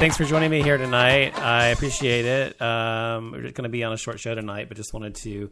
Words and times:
Thanks 0.00 0.16
for 0.16 0.24
joining 0.24 0.50
me 0.50 0.62
here 0.62 0.78
tonight. 0.78 1.38
I 1.38 1.66
appreciate 1.66 2.24
it. 2.24 2.62
Um, 2.62 3.32
we're 3.32 3.42
just 3.42 3.54
going 3.54 3.64
to 3.64 3.68
be 3.68 3.84
on 3.84 3.92
a 3.92 3.98
short 3.98 4.18
show 4.18 4.34
tonight, 4.34 4.68
but 4.68 4.78
just 4.78 4.94
wanted 4.94 5.14
to 5.16 5.50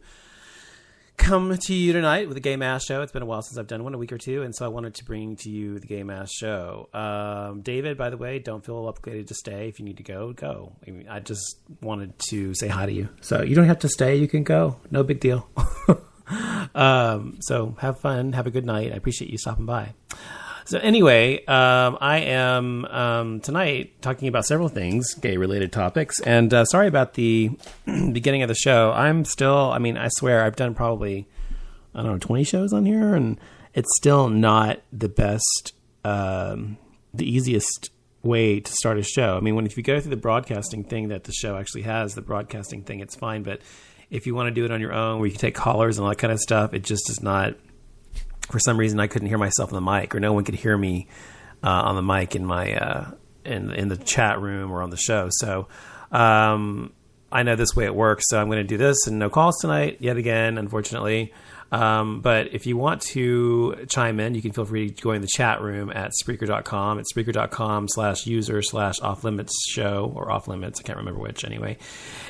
come 1.17 1.55
to 1.55 1.73
you 1.75 1.93
tonight 1.93 2.27
with 2.27 2.33
the 2.33 2.41
Gay 2.41 2.55
Mass 2.55 2.83
Show. 2.83 3.03
It's 3.03 3.11
been 3.11 3.21
a 3.21 3.27
while 3.27 3.43
since 3.43 3.59
I've 3.59 3.67
done 3.67 3.83
one, 3.83 3.93
a 3.93 3.99
week 3.99 4.11
or 4.11 4.17
two, 4.17 4.41
and 4.41 4.55
so 4.55 4.65
I 4.65 4.69
wanted 4.69 4.95
to 4.95 5.05
bring 5.05 5.35
to 5.35 5.51
you 5.51 5.77
the 5.77 5.85
Gay 5.85 6.01
Mass 6.01 6.31
Show. 6.31 6.89
Um, 6.95 7.61
David, 7.61 7.95
by 7.95 8.09
the 8.09 8.17
way, 8.17 8.39
don't 8.39 8.65
feel 8.65 8.87
obligated 8.87 9.27
to 9.27 9.35
stay. 9.35 9.67
If 9.67 9.77
you 9.77 9.85
need 9.85 9.97
to 9.97 10.03
go, 10.03 10.33
go. 10.33 10.73
I, 10.87 10.89
mean, 10.89 11.07
I 11.07 11.19
just 11.19 11.59
wanted 11.83 12.17
to 12.29 12.55
say 12.55 12.69
hi 12.69 12.87
to 12.87 12.91
you, 12.91 13.09
so 13.21 13.43
you 13.43 13.53
don't 13.53 13.67
have 13.67 13.79
to 13.79 13.89
stay. 13.89 14.15
You 14.15 14.27
can 14.27 14.41
go. 14.41 14.77
No 14.89 15.03
big 15.03 15.19
deal. 15.19 15.47
um, 16.73 17.37
so 17.41 17.75
have 17.81 17.99
fun. 17.99 18.33
Have 18.33 18.47
a 18.47 18.51
good 18.51 18.65
night. 18.65 18.93
I 18.93 18.95
appreciate 18.95 19.29
you 19.29 19.37
stopping 19.37 19.67
by. 19.67 19.93
So 20.69 20.77
anyway, 20.77 21.43
um, 21.47 21.97
I 21.99 22.19
am 22.19 22.85
um, 22.85 23.39
tonight 23.39 24.03
talking 24.03 24.27
about 24.27 24.45
several 24.45 24.69
things, 24.69 25.15
gay-related 25.15 25.71
topics, 25.71 26.21
and 26.21 26.53
uh, 26.53 26.63
sorry 26.65 26.85
about 26.85 27.15
the 27.15 27.49
beginning 27.85 28.43
of 28.43 28.49
the 28.49 28.53
show. 28.53 28.91
I'm 28.91 29.25
still, 29.25 29.71
I 29.71 29.79
mean, 29.79 29.97
I 29.97 30.09
swear, 30.09 30.43
I've 30.43 30.55
done 30.55 30.75
probably, 30.75 31.27
I 31.95 32.03
don't 32.03 32.11
know, 32.11 32.17
20 32.19 32.43
shows 32.43 32.71
on 32.71 32.85
here, 32.85 33.15
and 33.15 33.39
it's 33.73 33.89
still 33.97 34.29
not 34.29 34.79
the 34.93 35.09
best, 35.09 35.73
um, 36.05 36.77
the 37.15 37.27
easiest 37.27 37.89
way 38.21 38.59
to 38.59 38.71
start 38.71 38.99
a 38.99 39.03
show. 39.03 39.37
I 39.37 39.39
mean, 39.39 39.55
when 39.55 39.65
if 39.65 39.75
you 39.75 39.81
go 39.81 39.99
through 39.99 40.11
the 40.11 40.17
broadcasting 40.17 40.83
thing 40.83 41.07
that 41.07 41.23
the 41.23 41.31
show 41.31 41.57
actually 41.57 41.81
has, 41.81 42.13
the 42.13 42.21
broadcasting 42.21 42.83
thing, 42.83 42.99
it's 42.99 43.15
fine, 43.15 43.41
but 43.41 43.59
if 44.11 44.27
you 44.27 44.35
want 44.35 44.49
to 44.49 44.51
do 44.51 44.65
it 44.65 44.71
on 44.71 44.81
your 44.81 44.93
own, 44.93 45.17
where 45.17 45.25
you 45.25 45.31
can 45.31 45.41
take 45.41 45.55
callers 45.55 45.97
and 45.97 46.03
all 46.03 46.11
that 46.11 46.19
kind 46.19 46.31
of 46.31 46.39
stuff, 46.39 46.75
it 46.75 46.83
just 46.83 47.09
is 47.09 47.23
not 47.23 47.55
for 48.51 48.59
some 48.59 48.77
reason 48.77 48.99
I 48.99 49.07
couldn't 49.07 49.27
hear 49.27 49.37
myself 49.37 49.73
on 49.73 49.83
the 49.83 49.91
mic, 49.91 50.15
or 50.15 50.19
no 50.19 50.33
one 50.33 50.43
could 50.43 50.55
hear 50.55 50.77
me 50.77 51.07
uh, 51.63 51.69
on 51.69 51.95
the 51.95 52.01
mic 52.01 52.35
in 52.35 52.45
my 52.45 52.73
uh, 52.73 53.11
in 53.45 53.71
in 53.71 53.87
the 53.89 53.97
chat 53.97 54.39
room 54.39 54.71
or 54.71 54.81
on 54.81 54.89
the 54.89 54.97
show. 54.97 55.29
So 55.31 55.67
um, 56.11 56.93
I 57.31 57.43
know 57.43 57.55
this 57.55 57.75
way 57.75 57.85
it 57.85 57.95
works. 57.95 58.25
So 58.27 58.39
I'm 58.39 58.47
going 58.47 58.57
to 58.57 58.63
do 58.63 58.77
this 58.77 59.07
and 59.07 59.19
no 59.19 59.29
calls 59.29 59.57
tonight 59.59 59.97
yet 59.99 60.17
again, 60.17 60.57
unfortunately. 60.57 61.33
Um, 61.71 62.21
but 62.21 62.53
if 62.53 62.65
you 62.65 62.77
want 62.77 63.01
to 63.13 63.85
chime 63.89 64.19
in, 64.19 64.33
you 64.33 64.41
can 64.41 64.51
feel 64.53 64.65
free 64.65 64.89
to 64.89 65.01
go 65.03 65.11
in 65.11 65.21
the 65.21 65.29
chat 65.31 65.61
room 65.61 65.91
at 65.91 66.11
Spreaker.com. 66.23 66.97
It's 66.97 67.13
Spreaker.com 67.13 67.87
slash 67.89 68.25
user 68.25 68.63
slash 68.63 68.99
off 69.01 69.23
limits 69.23 69.53
show 69.69 70.11
or 70.15 70.31
off 70.31 70.47
limits. 70.47 70.79
I 70.79 70.83
can't 70.83 70.97
remember 70.97 71.19
which 71.19 71.45
anyway. 71.45 71.77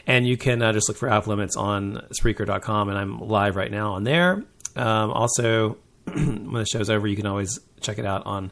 And 0.06 0.28
you 0.28 0.36
can 0.36 0.62
uh, 0.62 0.74
just 0.74 0.90
look 0.90 0.98
for 0.98 1.10
off 1.10 1.28
limits 1.28 1.56
on 1.56 2.06
Spreaker.com. 2.22 2.90
And 2.90 2.98
I'm 2.98 3.20
live 3.20 3.56
right 3.56 3.72
now 3.72 3.94
on 3.94 4.04
there. 4.04 4.44
Um, 4.76 5.12
also, 5.12 5.78
when 6.16 6.54
the 6.54 6.66
show's 6.66 6.90
over, 6.90 7.08
you 7.08 7.16
can 7.16 7.26
always 7.26 7.60
check 7.82 8.00
it 8.00 8.06
out 8.06 8.26
on 8.26 8.52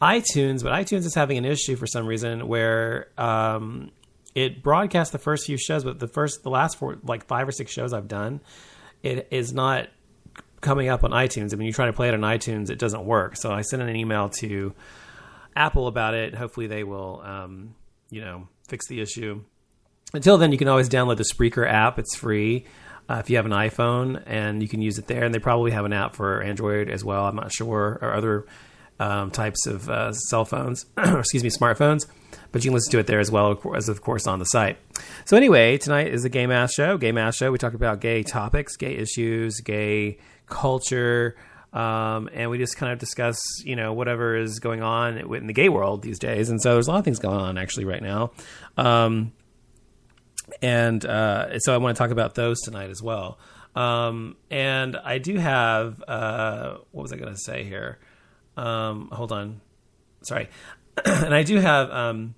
iTunes. 0.00 0.62
But 0.62 0.72
iTunes 0.72 1.04
is 1.04 1.14
having 1.14 1.38
an 1.38 1.44
issue 1.44 1.76
for 1.76 1.86
some 1.86 2.06
reason 2.06 2.46
where 2.46 3.08
um, 3.18 3.90
it 4.34 4.62
broadcasts 4.62 5.12
the 5.12 5.18
first 5.18 5.46
few 5.46 5.56
shows, 5.56 5.84
but 5.84 5.98
the 5.98 6.08
first, 6.08 6.42
the 6.42 6.50
last 6.50 6.78
four, 6.78 6.98
like 7.02 7.26
five 7.26 7.48
or 7.48 7.52
six 7.52 7.72
shows 7.72 7.92
I've 7.92 8.08
done, 8.08 8.40
it 9.02 9.28
is 9.30 9.52
not 9.52 9.88
coming 10.60 10.88
up 10.88 11.04
on 11.04 11.10
iTunes. 11.10 11.50
And 11.50 11.58
when 11.58 11.66
you 11.66 11.72
try 11.72 11.86
to 11.86 11.92
play 11.92 12.08
it 12.08 12.14
on 12.14 12.20
iTunes, 12.20 12.70
it 12.70 12.78
doesn't 12.78 13.04
work. 13.04 13.36
So 13.36 13.52
I 13.52 13.62
sent 13.62 13.82
an 13.82 13.94
email 13.94 14.30
to 14.40 14.74
Apple 15.54 15.86
about 15.86 16.14
it. 16.14 16.34
Hopefully, 16.34 16.66
they 16.66 16.84
will, 16.84 17.22
um, 17.24 17.74
you 18.10 18.20
know, 18.20 18.48
fix 18.66 18.88
the 18.88 19.00
issue. 19.00 19.42
Until 20.12 20.38
then, 20.38 20.52
you 20.52 20.58
can 20.58 20.68
always 20.68 20.88
download 20.88 21.16
the 21.16 21.24
Spreaker 21.24 21.68
app. 21.68 21.98
It's 21.98 22.14
free 22.14 22.66
uh, 23.08 23.16
if 23.20 23.30
you 23.30 23.36
have 23.36 23.46
an 23.46 23.52
iPhone, 23.52 24.22
and 24.26 24.62
you 24.62 24.68
can 24.68 24.80
use 24.80 24.98
it 24.98 25.06
there. 25.06 25.24
And 25.24 25.34
they 25.34 25.38
probably 25.38 25.70
have 25.72 25.84
an 25.84 25.92
app 25.92 26.14
for 26.14 26.42
Android 26.42 26.88
as 26.88 27.04
well. 27.04 27.26
I'm 27.26 27.36
not 27.36 27.52
sure, 27.52 27.98
or 28.00 28.14
other 28.14 28.46
um, 28.98 29.30
types 29.30 29.66
of 29.66 29.88
uh, 29.88 30.12
cell 30.12 30.44
phones, 30.44 30.86
excuse 30.98 31.42
me, 31.42 31.50
smartphones. 31.50 32.06
But 32.52 32.64
you 32.64 32.70
can 32.70 32.74
listen 32.74 32.92
to 32.92 32.98
it 32.98 33.06
there 33.06 33.20
as 33.20 33.30
well 33.30 33.60
as, 33.74 33.88
of 33.88 34.00
course, 34.00 34.26
on 34.26 34.38
the 34.38 34.44
site. 34.44 34.78
So 35.24 35.36
anyway, 35.36 35.76
tonight 35.76 36.08
is 36.08 36.22
the 36.22 36.28
Gay 36.28 36.46
Mass 36.46 36.72
Show. 36.72 36.96
Gay 36.96 37.10
Mass 37.10 37.36
Show. 37.36 37.50
We 37.50 37.58
talk 37.58 37.74
about 37.74 38.00
gay 38.00 38.22
topics, 38.22 38.76
gay 38.76 38.94
issues, 38.94 39.60
gay 39.60 40.18
culture. 40.46 41.36
Um, 41.72 42.30
and 42.32 42.50
we 42.50 42.58
just 42.58 42.76
kind 42.76 42.92
of 42.92 43.00
discuss, 43.00 43.36
you 43.64 43.74
know, 43.74 43.92
whatever 43.92 44.36
is 44.36 44.60
going 44.60 44.82
on 44.82 45.18
in 45.18 45.46
the 45.48 45.52
gay 45.52 45.68
world 45.68 46.02
these 46.02 46.20
days. 46.20 46.48
And 46.48 46.62
so 46.62 46.74
there's 46.74 46.86
a 46.86 46.92
lot 46.92 46.98
of 46.98 47.04
things 47.04 47.18
going 47.18 47.36
on 47.36 47.58
actually 47.58 47.84
right 47.84 48.02
now. 48.02 48.30
Um, 48.76 49.32
and 50.62 51.04
uh, 51.04 51.58
so 51.60 51.74
I 51.74 51.78
want 51.78 51.96
to 51.96 52.02
talk 52.02 52.10
about 52.10 52.34
those 52.34 52.60
tonight 52.60 52.90
as 52.90 53.02
well. 53.02 53.38
Um, 53.74 54.36
and 54.50 54.96
I 54.96 55.18
do 55.18 55.36
have 55.36 56.02
uh, 56.06 56.76
what 56.92 57.02
was 57.02 57.12
I 57.12 57.16
going 57.16 57.32
to 57.32 57.40
say 57.40 57.64
here? 57.64 57.98
Um, 58.56 59.08
hold 59.10 59.32
on, 59.32 59.60
sorry. 60.22 60.48
and 61.04 61.34
I 61.34 61.42
do 61.42 61.56
have 61.56 61.90
um, 61.90 62.34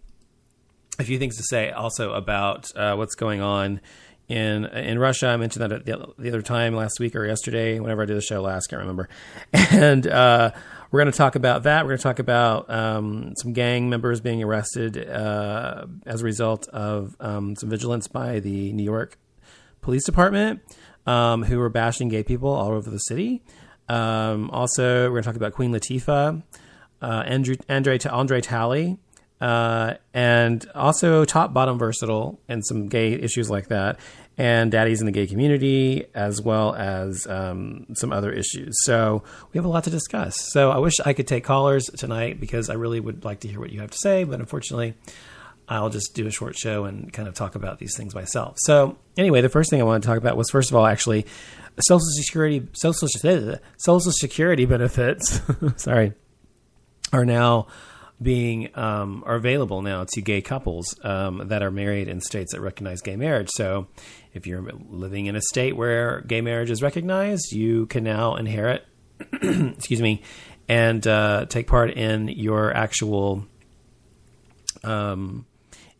a 0.98 1.04
few 1.04 1.18
things 1.18 1.36
to 1.36 1.42
say 1.42 1.70
also 1.70 2.12
about 2.12 2.74
uh, 2.74 2.94
what's 2.94 3.14
going 3.14 3.42
on 3.42 3.80
in 4.28 4.64
in 4.64 4.98
Russia. 4.98 5.28
I 5.28 5.36
mentioned 5.36 5.70
that 5.70 5.84
the, 5.84 6.14
the, 6.18 6.28
other 6.28 6.42
time 6.42 6.74
last 6.74 6.98
week 6.98 7.14
or 7.14 7.26
yesterday, 7.26 7.78
whenever 7.78 8.02
I 8.02 8.06
did 8.06 8.16
the 8.16 8.22
show 8.22 8.40
last, 8.42 8.68
can't 8.68 8.80
remember. 8.80 9.08
And 9.52 10.06
uh, 10.06 10.52
we're 10.90 11.00
going 11.00 11.12
to 11.12 11.16
talk 11.16 11.34
about 11.34 11.64
that. 11.64 11.84
We're 11.84 11.90
going 11.90 11.98
to 11.98 12.02
talk 12.02 12.18
about 12.18 12.70
um, 12.70 13.34
some 13.36 13.52
gang 13.52 13.90
members 13.90 14.20
being 14.20 14.42
arrested 14.42 15.08
uh, 15.08 15.86
as 16.04 16.22
a 16.22 16.24
result 16.24 16.68
of 16.68 17.16
um, 17.20 17.56
some 17.56 17.70
vigilance 17.70 18.08
by 18.08 18.40
the 18.40 18.72
New 18.72 18.84
York 18.84 19.18
Police 19.80 20.04
Department, 20.04 20.60
um, 21.06 21.44
who 21.44 21.58
were 21.58 21.68
bashing 21.68 22.08
gay 22.08 22.22
people 22.22 22.50
all 22.50 22.72
over 22.72 22.90
the 22.90 22.98
city. 22.98 23.42
Um, 23.88 24.50
also, 24.50 25.04
we're 25.04 25.10
going 25.10 25.22
to 25.22 25.28
talk 25.28 25.36
about 25.36 25.52
Queen 25.52 25.72
Latifah, 25.72 26.42
uh, 27.02 27.22
Andrew, 27.26 27.54
Andre, 27.68 27.98
Andre 28.10 28.40
Talley, 28.40 28.98
uh, 29.40 29.94
and 30.14 30.66
also 30.74 31.24
top 31.24 31.52
bottom 31.52 31.78
versatile 31.78 32.40
and 32.48 32.64
some 32.64 32.88
gay 32.88 33.12
issues 33.12 33.50
like 33.50 33.68
that 33.68 33.98
and 34.38 34.70
daddies 34.70 35.00
in 35.00 35.06
the 35.06 35.12
gay 35.12 35.26
community, 35.26 36.06
as 36.14 36.42
well 36.42 36.74
as 36.74 37.26
um, 37.26 37.86
some 37.94 38.12
other 38.12 38.30
issues. 38.30 38.76
So 38.84 39.22
we 39.52 39.58
have 39.58 39.64
a 39.64 39.68
lot 39.68 39.84
to 39.84 39.90
discuss. 39.90 40.36
So 40.52 40.70
I 40.70 40.78
wish 40.78 40.94
I 41.04 41.12
could 41.14 41.26
take 41.26 41.44
callers 41.44 41.86
tonight 41.86 42.38
because 42.38 42.68
I 42.68 42.74
really 42.74 43.00
would 43.00 43.24
like 43.24 43.40
to 43.40 43.48
hear 43.48 43.60
what 43.60 43.70
you 43.70 43.80
have 43.80 43.90
to 43.90 43.98
say, 43.98 44.24
but 44.24 44.40
unfortunately, 44.40 44.94
I'll 45.68 45.90
just 45.90 46.14
do 46.14 46.26
a 46.26 46.30
short 46.30 46.56
show 46.56 46.84
and 46.84 47.12
kind 47.12 47.26
of 47.26 47.34
talk 47.34 47.54
about 47.54 47.78
these 47.78 47.96
things 47.96 48.14
myself. 48.14 48.56
So 48.58 48.98
anyway, 49.16 49.40
the 49.40 49.48
first 49.48 49.70
thing 49.70 49.80
I 49.80 49.84
want 49.84 50.02
to 50.02 50.06
talk 50.06 50.18
about 50.18 50.36
was 50.36 50.50
first 50.50 50.70
of 50.70 50.76
all, 50.76 50.86
actually, 50.86 51.26
Social 51.80 52.00
Security 52.00 52.66
Social 52.72 53.08
Social 53.08 54.12
Security 54.12 54.64
benefits. 54.64 55.40
sorry, 55.76 56.12
are 57.12 57.24
now 57.24 57.66
being 58.20 58.70
um, 58.76 59.22
are 59.26 59.34
available 59.34 59.82
now 59.82 60.04
to 60.12 60.22
gay 60.22 60.40
couples 60.40 60.98
um, 61.04 61.48
that 61.48 61.62
are 61.62 61.70
married 61.70 62.08
in 62.08 62.20
states 62.20 62.52
that 62.52 62.60
recognize 62.60 63.02
gay 63.02 63.16
marriage. 63.16 63.48
So, 63.50 63.88
if 64.36 64.46
you're 64.46 64.62
living 64.88 65.26
in 65.26 65.36
a 65.36 65.40
state 65.40 65.76
where 65.76 66.20
gay 66.22 66.40
marriage 66.40 66.70
is 66.70 66.82
recognized, 66.82 67.52
you 67.52 67.86
can 67.86 68.04
now 68.04 68.36
inherit, 68.36 68.86
excuse 69.32 70.00
me, 70.00 70.22
and 70.68 71.06
uh, 71.06 71.46
take 71.46 71.66
part 71.66 71.90
in 71.90 72.28
your 72.28 72.74
actual, 72.74 73.46
um, 74.84 75.46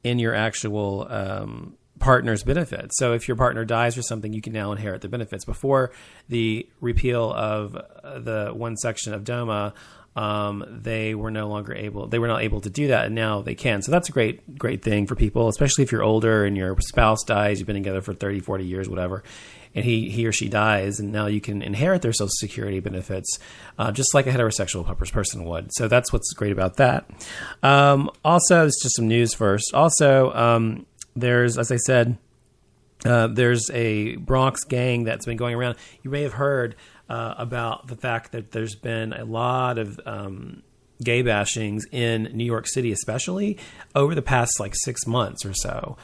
in 0.05 0.19
your 0.19 0.35
actual 0.35 1.07
um, 1.09 1.77
partner's 1.99 2.43
benefits. 2.43 2.99
So, 2.99 3.13
if 3.13 3.29
your 3.29 3.37
partner 3.37 3.65
dies 3.65 3.97
or 3.97 4.03
something, 4.03 4.33
you 4.33 4.43
can 4.43 4.53
now 4.53 4.73
inherit 4.73 5.01
the 5.01 5.09
benefits. 5.09 5.45
Before 5.45 5.93
the 6.29 6.69
repeal 6.81 7.33
of 7.33 7.73
the 7.73 8.53
one 8.55 8.77
section 8.77 9.15
of 9.15 9.25
DOMA 9.25 9.75
um, 10.17 10.65
they 10.69 11.15
were 11.15 11.31
no 11.31 11.49
longer 11.49 11.75
able 11.75 12.07
they 12.07 12.19
were 12.19 12.27
not 12.27 12.43
able 12.43 12.61
to 12.63 12.71
do 12.71 12.89
that 12.89 13.07
and 13.07 13.15
now 13.15 13.43
they 13.43 13.55
can. 13.55 13.83
So 13.83 13.93
that's 13.93 14.09
a 14.09 14.13
great 14.13 14.59
great 14.59 14.83
thing 14.83 15.07
for 15.07 15.15
people 15.15 15.49
especially 15.49 15.85
if 15.85 15.93
you're 15.93 16.03
older 16.03 16.45
and 16.45 16.57
your 16.57 16.81
spouse 16.81 17.23
dies 17.25 17.61
you've 17.61 17.67
been 17.67 17.77
together 17.77 18.01
for 18.01 18.15
30 18.15 18.41
40 18.41 18.65
years 18.65 18.89
whatever 18.89 19.23
and 19.75 19.85
he 19.85 20.09
he 20.09 20.27
or 20.27 20.33
she 20.33 20.49
dies 20.49 20.99
and 20.99 21.13
now 21.13 21.27
you 21.27 21.41
can 21.41 21.61
inherit 21.61 22.01
their 22.01 22.15
social 22.15 22.29
security 22.31 22.81
benefits 22.81 23.39
uh, 23.79 23.93
just 23.93 24.15
like 24.15 24.27
a 24.27 24.33
heterosexual 24.33 24.87
person 25.13 25.45
would. 25.45 25.73
So 25.75 25.87
that's 25.87 26.13
what's 26.13 26.33
great 26.33 26.53
about 26.53 26.77
that. 26.79 27.09
Um, 27.63 28.11
also 28.25 28.67
it's 28.67 28.83
just 28.83 28.97
some 28.97 29.07
news 29.07 29.35
first. 29.35 29.75
Also 29.75 30.33
um, 30.33 30.87
there's 31.15 31.59
as 31.59 31.71
i 31.71 31.77
said 31.77 32.19
uh, 33.05 33.27
there's 33.27 33.71
a 33.71 34.17
bronx 34.17 34.65
gang 34.65 35.05
that's 35.05 35.27
been 35.27 35.37
going 35.37 35.55
around. 35.55 35.77
You 36.03 36.11
may 36.11 36.23
have 36.23 36.33
heard 36.33 36.75
uh, 37.09 37.35
about 37.39 37.87
the 37.87 37.97
fact 37.97 38.33
that 38.33 38.53
there's 38.53 38.75
been 38.75 39.13
a 39.13 39.25
lot 39.25 39.79
of 39.79 40.01
um, 40.07 40.63
gay 41.03 41.23
bashings 41.23 41.83
in 41.93 42.25
New 42.33 42.45
York 42.45 42.67
City, 42.67 42.93
especially 42.93 43.59
over 43.95 44.15
the 44.15 44.23
past 44.23 44.59
like 44.59 44.75
six 44.75 45.07
months 45.07 45.45
or 45.45 45.55
so. 45.55 45.97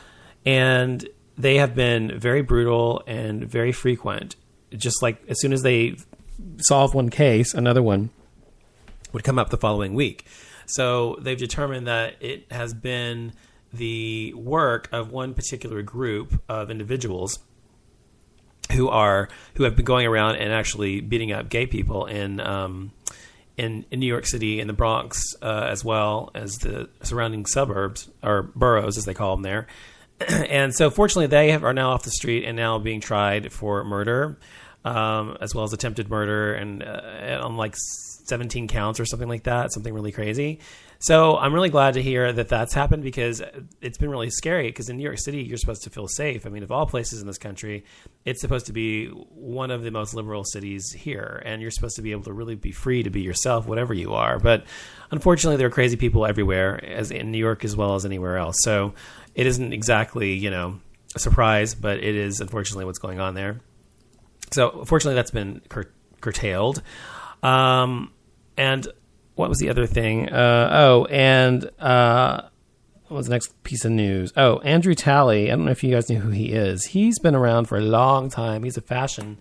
And 0.45 1.09
they 1.37 1.57
have 1.57 1.75
been 1.75 2.19
very 2.19 2.43
brutal 2.43 3.03
and 3.07 3.49
very 3.49 3.73
frequent. 3.73 4.37
Just 4.71 5.03
like 5.03 5.23
as 5.29 5.41
soon 5.41 5.53
as 5.53 5.63
they 5.63 5.97
solve 6.59 6.95
one 6.95 7.11
case, 7.11 7.55
another 7.55 7.83
one 7.83 8.11
would 9.13 9.25
come 9.25 9.39
up 9.39 9.51
the 9.51 9.59
following 9.59 9.95
week. 9.95 10.27
So 10.67 11.17
they've 11.21 11.39
determined 11.39 11.87
that 11.87 12.17
it 12.21 12.51
has 12.51 12.73
been 12.73 13.33
the 13.73 14.33
work 14.35 14.89
of 14.93 15.11
one 15.11 15.35
particular 15.35 15.83
group 15.83 16.43
of 16.49 16.71
individuals 16.71 17.39
who 18.73 18.89
are 18.89 19.29
who 19.55 19.65
have 19.65 19.77
been 19.77 19.85
going 19.85 20.07
around 20.07 20.37
and 20.37 20.53
actually 20.53 21.01
beating 21.01 21.33
up 21.33 21.49
gay 21.49 21.67
people 21.67 22.07
in 22.07 22.41
um, 22.41 22.93
in, 23.57 23.85
in 23.91 24.01
New 24.01 24.07
York 24.07 24.27
City 24.27 24.61
and 24.61 24.69
the 24.69 24.75
Bronx, 24.75 25.23
uh, 25.43 25.67
as 25.71 25.85
well 25.85 26.31
as 26.35 26.57
the 26.57 26.89
surrounding 27.03 27.47
suburbs 27.47 28.09
or 28.23 28.43
boroughs, 28.43 28.97
as 28.97 29.05
they 29.05 29.15
call 29.15 29.37
them 29.37 29.43
there. 29.43 29.67
and 30.29 30.75
so, 30.75 30.91
fortunately, 30.91 31.27
they 31.27 31.51
have, 31.51 31.65
are 31.65 31.75
now 31.75 31.91
off 31.91 32.03
the 32.03 32.11
street 32.11 32.45
and 32.45 32.57
now 32.57 32.79
being 32.79 33.01
tried 33.01 33.53
for 33.53 33.85
murder, 33.85 34.39
um, 34.85 35.37
as 35.41 35.55
well 35.55 35.65
as 35.65 35.73
attempted 35.73 36.09
murder, 36.09 36.55
and 36.55 36.83
uh, 36.83 37.41
on 37.43 37.57
like 37.57 37.75
17 37.77 38.69
counts 38.69 39.01
or 39.01 39.05
something 39.05 39.29
like 39.29 39.45
that, 39.45 39.73
something 39.73 39.93
really 39.93 40.13
crazy. 40.13 40.61
So 41.03 41.37
I'm 41.37 41.53
really 41.53 41.69
glad 41.69 41.95
to 41.95 42.03
hear 42.03 42.33
that 42.33 42.49
that's 42.49 42.73
happened 42.73 43.03
because 43.03 43.43
it's 43.81 43.99
been 43.99 44.09
really 44.09 44.31
scary. 44.31 44.69
Because 44.69 44.89
in 44.89 44.97
New 44.97 45.03
York 45.03 45.19
City, 45.19 45.43
you're 45.43 45.59
supposed 45.59 45.83
to 45.83 45.91
feel 45.91 46.07
safe. 46.07 46.47
I 46.47 46.49
mean, 46.49 46.63
of 46.63 46.71
all 46.71 46.87
places 46.87 47.21
in 47.21 47.27
this 47.27 47.39
country, 47.39 47.85
it's 48.25 48.41
supposed 48.41 48.67
to 48.67 48.73
be 48.73 49.09
one 49.09 49.73
of 49.73 49.83
the 49.83 49.91
most 49.91 50.15
liberal 50.15 50.45
cities 50.45 50.93
here, 50.93 51.43
and 51.45 51.61
you're 51.61 51.73
supposed 51.73 51.97
to 51.97 52.03
be 52.03 52.13
able 52.13 52.23
to 52.23 52.33
really 52.33 52.55
be 52.55 52.71
free 52.71 53.03
to 53.03 53.11
be 53.11 53.21
yourself, 53.21 53.67
whatever 53.67 53.93
you 53.93 54.15
are. 54.15 54.39
But 54.39 54.65
unfortunately, 55.11 55.57
there 55.57 55.67
are 55.67 55.71
crazy 55.71 55.97
people 55.97 56.25
everywhere, 56.25 56.83
as 56.85 57.11
in 57.11 57.33
New 57.33 57.39
York 57.39 57.65
as 57.65 57.75
well 57.75 57.97
as 57.97 58.05
anywhere 58.05 58.37
else. 58.37 58.55
So 58.61 58.95
it 59.35 59.49
isn't 59.49 59.73
exactly 59.73 60.35
you 60.35 60.51
know 60.51 60.79
a 61.17 61.19
surprise, 61.19 61.75
but 61.75 61.99
it 61.99 62.15
is 62.15 62.41
unfortunately 62.41 62.85
what's 62.85 63.01
going 63.01 63.19
on 63.19 63.35
there. 63.35 63.61
So 64.53 64.85
fortunately, 64.85 65.17
that's 65.17 65.33
been 65.33 65.63
cur- 65.69 65.91
curtailed. 66.21 66.81
Um, 67.43 68.13
and 68.57 68.87
what 69.35 69.49
was 69.49 69.59
the 69.59 69.71
other 69.71 69.87
thing? 69.87 70.29
Uh, 70.29 70.69
oh, 70.73 71.05
and 71.07 71.71
uh, 71.79 72.43
what 73.09 73.17
was 73.17 73.27
the 73.27 73.33
next 73.33 73.63
piece 73.63 73.85
of 73.85 73.93
news? 73.93 74.33
Oh, 74.37 74.59
Andrew 74.61 74.95
Talley. 74.95 75.51
I 75.51 75.57
don't 75.57 75.65
know 75.65 75.71
if 75.71 75.83
you 75.83 75.95
guys 75.95 76.09
knew 76.09 76.21
who 76.21 76.31
he 76.31 76.53
is. 76.53 76.87
He's 76.87 77.19
been 77.19 77.35
around 77.35 77.67
for 77.67 77.79
a 77.79 77.83
long 77.83 78.31
time. 78.31 78.63
He's 78.63 78.77
a 78.77 78.83
fashion 78.83 79.39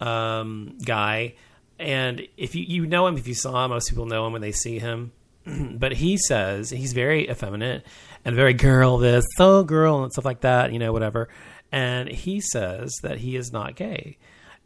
um, 0.00 0.78
guy, 0.84 1.34
and 1.78 2.26
if 2.36 2.54
you 2.54 2.64
you 2.64 2.86
know 2.86 3.06
him, 3.06 3.16
if 3.16 3.26
you 3.26 3.34
saw 3.34 3.64
him, 3.64 3.70
most 3.70 3.88
people 3.88 4.06
know 4.06 4.26
him 4.26 4.32
when 4.32 4.42
they 4.42 4.52
see 4.52 4.78
him. 4.78 5.12
but 5.46 5.92
he 5.92 6.16
says 6.16 6.70
he's 6.70 6.92
very 6.92 7.28
effeminate 7.30 7.84
and 8.24 8.34
very 8.34 8.54
girl 8.54 8.98
this, 8.98 9.24
so 9.36 9.64
girl, 9.64 10.02
and 10.02 10.12
stuff 10.12 10.24
like 10.24 10.40
that. 10.40 10.72
You 10.72 10.78
know, 10.78 10.92
whatever. 10.92 11.28
And 11.70 12.08
he 12.08 12.40
says 12.40 12.94
that 13.02 13.18
he 13.18 13.36
is 13.36 13.52
not 13.52 13.76
gay, 13.76 14.16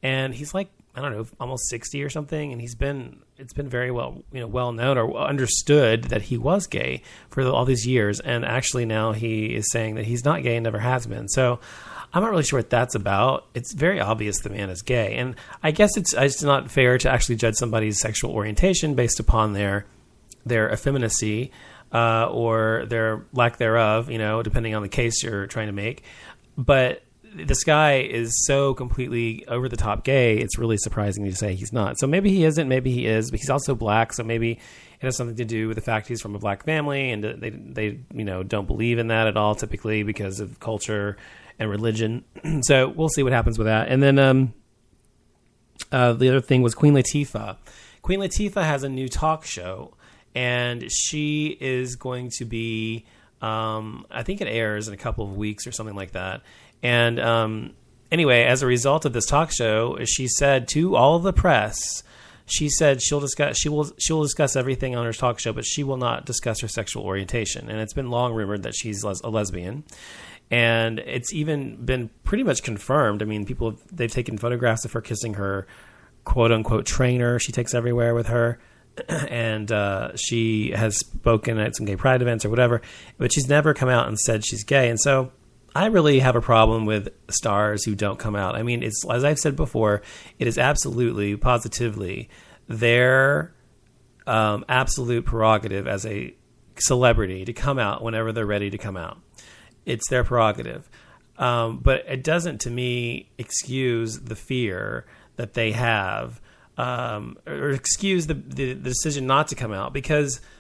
and 0.03 0.33
he's 0.35 0.55
like 0.55 0.69
I 0.95 1.01
don't 1.01 1.13
know, 1.13 1.27
almost 1.41 1.69
sixty 1.69 2.03
or 2.03 2.11
something, 2.11 2.53
and 2.53 2.61
he's 2.61 2.75
been 2.75 3.21
it's 3.39 3.55
been 3.55 3.69
very 3.69 3.91
well 3.91 4.23
you 4.31 4.41
know 4.41 4.47
well 4.47 4.73
known 4.73 4.99
or 4.99 5.17
understood 5.17 6.05
that 6.05 6.23
he 6.23 6.37
was 6.37 6.67
gay 6.67 7.03
for 7.31 7.43
all 7.47 7.65
these 7.65 7.87
years, 7.87 8.21
and 8.21 8.45
actually 8.45 8.85
now 8.85 9.13
he 9.13 9.55
is 9.55 9.71
saying 9.71 9.95
that 9.95 10.05
he's 10.05 10.25
not 10.25 10.43
gay 10.43 10.57
and 10.57 10.65
never 10.65 10.79
has 10.79 11.07
been. 11.07 11.29
So 11.29 11.61
I'm 12.13 12.23
not 12.23 12.31
really 12.31 12.43
sure 12.43 12.59
what 12.59 12.69
that's 12.69 12.95
about. 12.95 13.47
It's 13.55 13.73
very 13.73 14.01
obvious 14.01 14.41
the 14.41 14.51
man 14.51 14.69
is 14.69 14.83
gay, 14.83 15.15
and 15.15 15.35
I 15.63 15.71
guess 15.71 15.97
it's 15.97 16.13
it's 16.13 16.43
not 16.43 16.71
fair 16.71 16.99
to 16.99 17.11
actually 17.11 17.37
judge 17.37 17.55
somebody's 17.55 17.99
sexual 17.99 18.33
orientation 18.33 18.95
based 18.95 19.19
upon 19.19 19.55
their 19.55 19.87
their 20.45 20.71
effeminacy 20.71 21.53
uh, 21.91 22.29
or 22.31 22.85
their 22.87 23.25
lack 23.33 23.57
thereof. 23.57 24.11
You 24.11 24.19
know, 24.19 24.43
depending 24.43 24.75
on 24.75 24.83
the 24.83 24.91
case 24.91 25.23
you're 25.23 25.47
trying 25.47 25.69
to 25.69 25.73
make, 25.73 26.03
but 26.59 27.03
this 27.35 27.65
guy 27.65 28.01
is 28.01 28.45
so 28.47 28.75
completely 28.75 29.47
over 29.49 29.69
the 29.69 29.77
top 29.77 30.05
gay. 30.05 30.39
It's 30.39 30.59
really 30.59 30.77
surprising 30.77 31.25
to 31.25 31.35
say 31.35 31.55
he's 31.55 31.73
not. 31.73 31.99
So 31.99 32.07
maybe 32.07 32.31
he 32.31 32.45
isn't. 32.45 32.69
Maybe 32.69 32.93
he 32.93 33.07
is. 33.07 33.31
But 33.31 33.41
he's 33.41 33.51
also 33.51 33.75
black. 33.75 34.13
So 34.13 34.23
maybe 34.23 34.53
it 34.53 34.59
has 35.01 35.17
something 35.17 35.37
to 35.37 35.45
do 35.45 35.69
with 35.69 35.77
the 35.77 35.83
fact 35.83 36.09
he's 36.09 36.21
from 36.21 36.35
a 36.35 36.39
black 36.39 36.65
family, 36.65 37.11
and 37.11 37.25
they 37.25 37.51
they 37.51 38.01
you 38.15 38.25
know 38.25 38.43
don't 38.43 38.67
believe 38.67 38.99
in 38.99 39.09
that 39.09 39.27
at 39.27 39.37
all 39.37 39.55
typically 39.55 40.03
because 40.03 40.41
of 40.41 40.61
culture 40.61 41.17
and 41.59 41.71
religion. 41.71 42.25
so 42.63 42.89
we'll 42.89 43.09
see 43.09 43.23
what 43.23 43.33
happens 43.33 43.59
with 43.59 43.67
that. 43.67 43.89
And 43.89 44.03
then 44.03 44.19
um, 44.19 44.55
uh, 45.91 46.13
the 46.13 46.29
other 46.29 46.41
thing 46.41 46.63
was 46.63 46.75
Queen 46.75 46.95
Latifah. 46.95 47.57
Queen 48.03 48.21
Latifah 48.21 48.65
has 48.65 48.83
a 48.83 48.89
new 48.89 49.09
talk 49.09 49.45
show, 49.45 49.95
and 50.35 50.91
she 50.91 51.57
is 51.61 51.97
going 51.97 52.31
to 52.39 52.45
be. 52.45 53.07
Um, 53.41 54.07
I 54.09 54.23
think 54.23 54.41
it 54.41 54.47
airs 54.47 54.87
in 54.87 54.95
a 54.95 54.97
couple 54.97 55.25
of 55.25 55.37
weeks 55.37 55.67
or 55.67 55.73
something 55.73 55.97
like 55.97 56.13
that. 56.13 56.43
And 56.83 57.21
um, 57.21 57.73
anyway, 58.11 58.43
as 58.45 58.63
a 58.63 58.67
result 58.67 59.05
of 59.05 59.13
this 59.13 59.27
talk 59.27 59.53
show, 59.53 59.99
she 60.05 60.29
said 60.29 60.69
to 60.69 60.97
all 60.97 61.19
the 61.19 61.33
press, 61.33 62.03
she 62.47 62.69
said 62.69 63.01
she'll 63.01 63.21
discuss 63.21 63.57
she 63.59 63.69
will 63.69 63.91
she 63.99 64.13
will 64.13 64.23
discuss 64.23 64.57
everything 64.57 64.97
on 64.97 65.05
her 65.05 65.13
talk 65.13 65.39
show, 65.39 65.53
but 65.53 65.65
she 65.65 65.85
will 65.85 65.97
not 65.97 66.27
discuss 66.27 66.61
her 66.61 66.69
sexual 66.69 67.05
orientation. 67.05 67.71
And 67.71 67.81
it's 67.81 67.95
been 67.95 68.11
long 68.11 68.35
rumored 68.35 68.65
that 68.65 68.75
she's 68.75 69.05
les- 69.05 69.21
a 69.23 69.31
lesbian, 69.31 69.85
and 70.51 70.99
it's 70.99 71.33
even 71.33 71.77
been 71.85 72.11
pretty 72.25 72.45
much 72.45 72.63
confirmed. 72.63 73.23
I 73.23 73.25
mean, 73.25 73.47
people 73.47 73.71
have, 73.71 73.81
they've 73.91 74.11
taken 74.11 74.39
photographs 74.39 74.85
of 74.85 74.93
her 74.93 75.01
kissing 75.01 75.35
her 75.35 75.67
quote 76.25 76.53
unquote 76.53 76.85
trainer. 76.85 77.39
She 77.39 77.53
takes 77.53 77.75
everywhere 77.75 78.15
with 78.15 78.29
her. 78.29 78.59
And 79.09 79.73
uh, 79.73 80.15
she 80.17 80.73
has 80.73 80.99
spoken 80.99 81.59
at 81.59 81.75
some 81.75 81.87
gay 81.87 81.97
pride 81.97 82.21
events 82.21 82.45
or 82.45 82.51
whatever, 82.51 82.83
but 83.17 83.33
she's 83.33 83.49
never 83.49 83.73
come 83.73 83.89
out 83.89 84.07
and 84.07 84.19
said 84.19 84.45
she's 84.45 84.65
gay. 84.65 84.91
And 84.91 85.01
so 85.01 85.33
I 85.75 85.87
really 85.87 86.19
have 86.19 86.37
a 86.37 86.41
problem 86.41 86.85
with 86.85 87.09
stars 87.31 87.85
who 87.85 87.95
don't 87.95 88.19
come 88.19 88.37
out. 88.37 88.55
I 88.55 88.63
mean, 88.63 88.83
it's 88.83 89.05
as 89.11 89.25
I've 89.25 89.39
said 89.39 89.57
before, 89.57 90.03
it 90.39 90.47
is 90.47 90.59
absolutely, 90.59 91.37
positively 91.37 92.29
their 92.69 93.55
um, 94.27 94.65
absolute 94.69 95.25
prerogative 95.25 95.87
as 95.87 96.05
a 96.05 96.35
celebrity 96.79 97.45
to 97.45 97.53
come 97.53 97.79
out 97.79 98.03
whenever 98.03 98.33
they're 98.33 98.47
ready 98.47 98.71
to 98.71 98.79
come 98.79 98.97
out. 98.97 99.19
It's 99.87 100.09
their 100.09 100.25
prerogative. 100.25 100.89
Um, 101.39 101.79
but 101.79 102.05
it 102.07 102.23
doesn't, 102.23 102.61
to 102.63 102.71
me, 102.71 103.31
excuse 103.39 104.21
the 104.21 104.37
fear 104.37 105.07
that 105.37 105.55
they 105.55 105.73
have 105.73 106.41
um, 106.77 107.39
or 107.47 107.71
excuse 107.71 108.27
the, 108.27 108.35
the, 108.35 108.75
the 108.75 108.91
decision 108.91 109.27
not 109.27 109.49
to 109.49 109.55
come 109.55 109.73
out 109.73 109.93
because– 109.93 110.41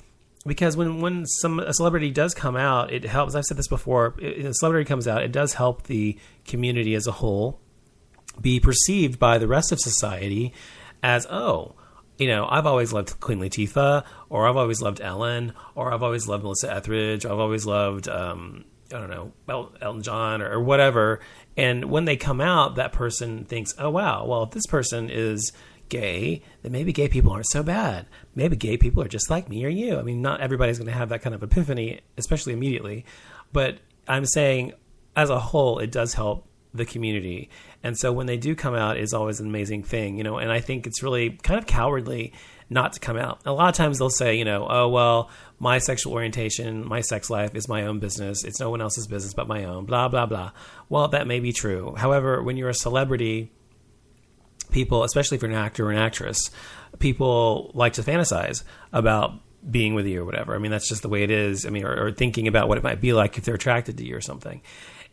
because 0.46 0.76
when 0.76 1.00
when 1.00 1.26
some 1.26 1.60
a 1.60 1.72
celebrity 1.72 2.10
does 2.10 2.34
come 2.34 2.56
out, 2.56 2.92
it 2.92 3.04
helps. 3.04 3.34
I've 3.34 3.44
said 3.44 3.56
this 3.56 3.68
before. 3.68 4.14
It, 4.18 4.44
a 4.44 4.54
celebrity 4.54 4.86
comes 4.86 5.06
out, 5.06 5.22
it 5.22 5.32
does 5.32 5.54
help 5.54 5.84
the 5.84 6.18
community 6.46 6.94
as 6.94 7.06
a 7.06 7.12
whole 7.12 7.60
be 8.40 8.60
perceived 8.60 9.18
by 9.18 9.38
the 9.38 9.48
rest 9.48 9.72
of 9.72 9.80
society 9.80 10.52
as 11.02 11.26
oh. 11.30 11.74
You 12.18 12.28
know, 12.28 12.46
I've 12.48 12.66
always 12.66 12.92
loved 12.92 13.18
Queen 13.20 13.40
Latifah, 13.40 14.04
or 14.28 14.46
I've 14.46 14.56
always 14.56 14.80
loved 14.80 15.00
Ellen, 15.00 15.54
or 15.74 15.92
I've 15.92 16.02
always 16.02 16.28
loved 16.28 16.44
Melissa 16.44 16.72
Etheridge, 16.72 17.24
I've 17.24 17.38
always 17.38 17.66
loved 17.66 18.06
um, 18.06 18.64
I 18.92 18.98
don't 18.98 19.10
know, 19.10 19.72
Elton 19.80 20.02
John 20.02 20.42
or, 20.42 20.52
or 20.52 20.60
whatever. 20.60 21.20
And 21.56 21.86
when 21.86 22.04
they 22.04 22.16
come 22.16 22.40
out, 22.40 22.76
that 22.76 22.92
person 22.92 23.44
thinks, 23.44 23.74
oh, 23.78 23.90
wow, 23.90 24.26
well, 24.26 24.44
if 24.44 24.50
this 24.50 24.66
person 24.66 25.10
is 25.10 25.52
gay, 25.92 26.40
then 26.62 26.72
maybe 26.72 26.90
gay 26.90 27.06
people 27.06 27.30
aren't 27.32 27.46
so 27.50 27.62
bad. 27.62 28.06
Maybe 28.34 28.56
gay 28.56 28.78
people 28.78 29.02
are 29.02 29.08
just 29.08 29.28
like 29.28 29.50
me 29.50 29.62
or 29.64 29.68
you. 29.68 29.98
I 29.98 30.02
mean, 30.02 30.22
not 30.22 30.40
everybody's 30.40 30.78
going 30.78 30.90
to 30.90 30.96
have 30.96 31.10
that 31.10 31.20
kind 31.20 31.34
of 31.34 31.42
epiphany, 31.42 32.00
especially 32.16 32.54
immediately. 32.54 33.04
But 33.52 33.76
I'm 34.08 34.24
saying, 34.24 34.72
as 35.14 35.28
a 35.28 35.38
whole, 35.38 35.80
it 35.80 35.92
does 35.92 36.14
help 36.14 36.48
the 36.72 36.86
community. 36.86 37.50
And 37.82 37.98
so 37.98 38.10
when 38.10 38.26
they 38.26 38.38
do 38.38 38.54
come 38.54 38.74
out, 38.74 38.96
is 38.96 39.12
always 39.12 39.38
an 39.38 39.46
amazing 39.46 39.82
thing, 39.82 40.16
you 40.16 40.24
know. 40.24 40.38
And 40.38 40.50
I 40.50 40.60
think 40.60 40.86
it's 40.86 41.02
really 41.02 41.30
kind 41.42 41.60
of 41.60 41.66
cowardly 41.66 42.32
not 42.70 42.94
to 42.94 43.00
come 43.00 43.18
out. 43.18 43.42
A 43.44 43.52
lot 43.52 43.68
of 43.68 43.74
times 43.74 43.98
they'll 43.98 44.08
say, 44.08 44.34
you 44.36 44.46
know, 44.46 44.66
oh 44.66 44.88
well, 44.88 45.28
my 45.58 45.76
sexual 45.76 46.14
orientation, 46.14 46.88
my 46.88 47.02
sex 47.02 47.28
life 47.28 47.54
is 47.54 47.68
my 47.68 47.84
own 47.84 47.98
business. 47.98 48.44
It's 48.44 48.60
no 48.60 48.70
one 48.70 48.80
else's 48.80 49.06
business 49.06 49.34
but 49.34 49.46
my 49.46 49.64
own. 49.64 49.84
Blah 49.84 50.08
blah 50.08 50.24
blah. 50.24 50.52
Well, 50.88 51.08
that 51.08 51.26
may 51.26 51.40
be 51.40 51.52
true. 51.52 51.94
However, 51.98 52.42
when 52.42 52.56
you're 52.56 52.70
a 52.70 52.74
celebrity 52.74 53.52
people, 54.72 55.04
especially 55.04 55.36
if 55.36 55.42
you're 55.42 55.50
an 55.50 55.56
actor 55.56 55.86
or 55.86 55.92
an 55.92 55.98
actress, 55.98 56.50
people 56.98 57.70
like 57.74 57.94
to 57.94 58.02
fantasize 58.02 58.64
about 58.92 59.34
being 59.70 59.94
with 59.94 60.06
you 60.06 60.22
or 60.22 60.24
whatever. 60.24 60.54
I 60.54 60.58
mean, 60.58 60.70
that's 60.72 60.88
just 60.88 61.02
the 61.02 61.08
way 61.08 61.22
it 61.22 61.30
is. 61.30 61.64
I 61.66 61.70
mean, 61.70 61.84
or, 61.84 62.06
or 62.06 62.12
thinking 62.12 62.48
about 62.48 62.68
what 62.68 62.78
it 62.78 62.84
might 62.84 63.00
be 63.00 63.12
like 63.12 63.38
if 63.38 63.44
they're 63.44 63.54
attracted 63.54 63.98
to 63.98 64.04
you 64.04 64.16
or 64.16 64.20
something. 64.20 64.60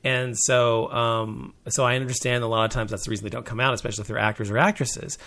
And 0.04 0.38
so, 0.38 0.92
um, 0.92 1.54
so 1.68 1.84
I 1.84 1.96
understand 1.96 2.44
a 2.44 2.48
lot 2.48 2.66
of 2.66 2.72
times 2.72 2.92
that's 2.92 3.06
the 3.06 3.12
reason 3.12 3.26
they 3.26 3.30
don't 3.30 3.46
come 3.46 3.60
out, 3.60 3.74
especially 3.74 4.04
if 4.04 4.08
they're 4.08 4.18
actors 4.18 4.50
or 4.50 4.58
actresses. 4.58 5.18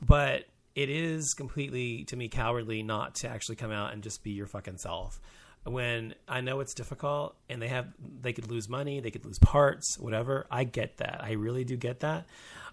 But 0.00 0.44
it 0.74 0.88
is 0.88 1.34
completely, 1.34 2.04
to 2.04 2.16
me, 2.16 2.28
cowardly 2.28 2.82
not 2.82 3.16
to 3.16 3.28
actually 3.28 3.56
come 3.56 3.72
out 3.72 3.92
and 3.92 4.02
just 4.02 4.22
be 4.22 4.30
your 4.30 4.46
fucking 4.46 4.78
self. 4.78 5.20
When 5.64 6.14
I 6.26 6.40
know 6.40 6.60
it's 6.60 6.74
difficult 6.74 7.36
and 7.48 7.62
they 7.62 7.68
have, 7.68 7.86
they 8.20 8.32
could 8.32 8.50
lose 8.50 8.68
money, 8.68 9.00
they 9.00 9.10
could 9.10 9.24
lose 9.24 9.38
parts, 9.38 9.96
whatever. 9.98 10.46
I 10.50 10.64
get 10.64 10.96
that. 10.96 11.20
I 11.22 11.32
really 11.32 11.64
do 11.64 11.76
get 11.76 12.00
that 12.00 12.26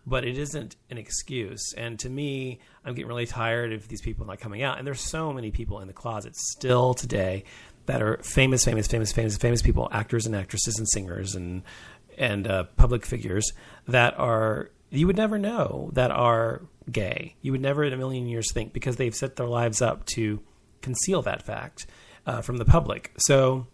but 0.05 0.25
it 0.25 0.38
isn't 0.38 0.75
an 0.89 0.98
excuse. 0.98 1.74
And 1.77 2.00
to 2.00 2.10
me, 2.10 2.60
I'm 2.84 2.96
getting 2.96 3.08
really 3.08 3.27
tired 3.27 3.74
of 3.74 3.88
these 3.88 4.01
people 4.01 4.25
not 4.25 4.39
coming 4.39 4.63
out. 4.63 4.77
And 4.77 4.88
there's 4.88 5.01
so 5.01 5.31
many 5.31 5.51
people 5.51 5.79
in 5.81 5.88
the 5.88 5.93
closet 5.93 6.36
still 6.36 6.93
today 6.93 7.43
that 7.86 8.01
are 8.01 8.17
famous, 8.17 8.65
famous, 8.65 8.88
famous, 8.88 9.12
famous, 9.12 9.38
famous 9.38 9.62
people, 9.62 9.88
actors 9.91 10.25
and 10.25 10.36
actresses 10.36 10.77
and 10.77 10.88
singers 10.89 11.36
and 11.36 11.63
and 12.17 12.48
uh, 12.48 12.65
public 12.75 13.05
figures 13.05 13.53
that 13.88 14.17
are 14.19 14.72
you 14.89 15.08
would 15.08 15.15
never 15.15 15.38
know 15.38 15.89
that 15.93 16.12
are 16.12 16.63
gay. 16.91 17.36
You 17.41 17.51
would 17.53 17.62
never 17.62 17.84
in 17.84 17.93
a 17.93 17.98
million 17.98 18.27
years 18.27 18.51
think 18.51 18.74
because 18.74 18.98
they've 18.98 19.15
set 19.15 19.36
their 19.38 19.48
lives 19.48 19.81
up 19.81 20.05
to 20.08 20.41
conceal 20.81 21.22
that 21.22 21.43
fact 21.43 21.88
uh, 22.29 22.41
from 22.41 22.57
the 22.57 22.65
public. 22.65 23.12
So 23.17 23.65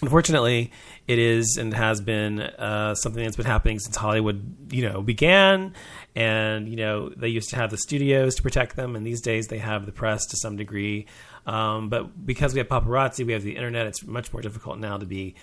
unfortunately, 0.00 0.72
it 1.06 1.18
is 1.18 1.56
and 1.56 1.72
has 1.72 2.00
been 2.00 2.40
uh, 2.40 2.94
something 2.96 3.22
that's 3.22 3.36
been 3.36 3.46
happening 3.46 3.78
since 3.78 3.96
Hollywood, 3.96 4.72
you 4.72 4.88
know, 4.88 5.00
began. 5.00 5.74
And 6.16 6.68
you 6.68 6.76
know, 6.76 7.10
they 7.10 7.28
used 7.28 7.50
to 7.50 7.56
have 7.56 7.70
the 7.70 7.78
studios 7.78 8.34
to 8.34 8.42
protect 8.42 8.76
them, 8.76 8.96
and 8.96 9.06
these 9.06 9.20
days 9.20 9.46
they 9.46 9.58
have 9.58 9.86
the 9.86 9.92
press 9.92 10.26
to 10.26 10.36
some 10.36 10.56
degree. 10.56 11.06
Um, 11.46 11.88
but 11.88 12.26
because 12.26 12.52
we 12.52 12.58
have 12.58 12.68
paparazzi, 12.68 13.24
we 13.24 13.32
have 13.32 13.42
the 13.42 13.56
internet. 13.56 13.86
It's 13.86 14.04
much 14.04 14.32
more 14.32 14.42
difficult 14.42 14.78
now 14.78 14.98
to 14.98 15.06
be 15.06 15.36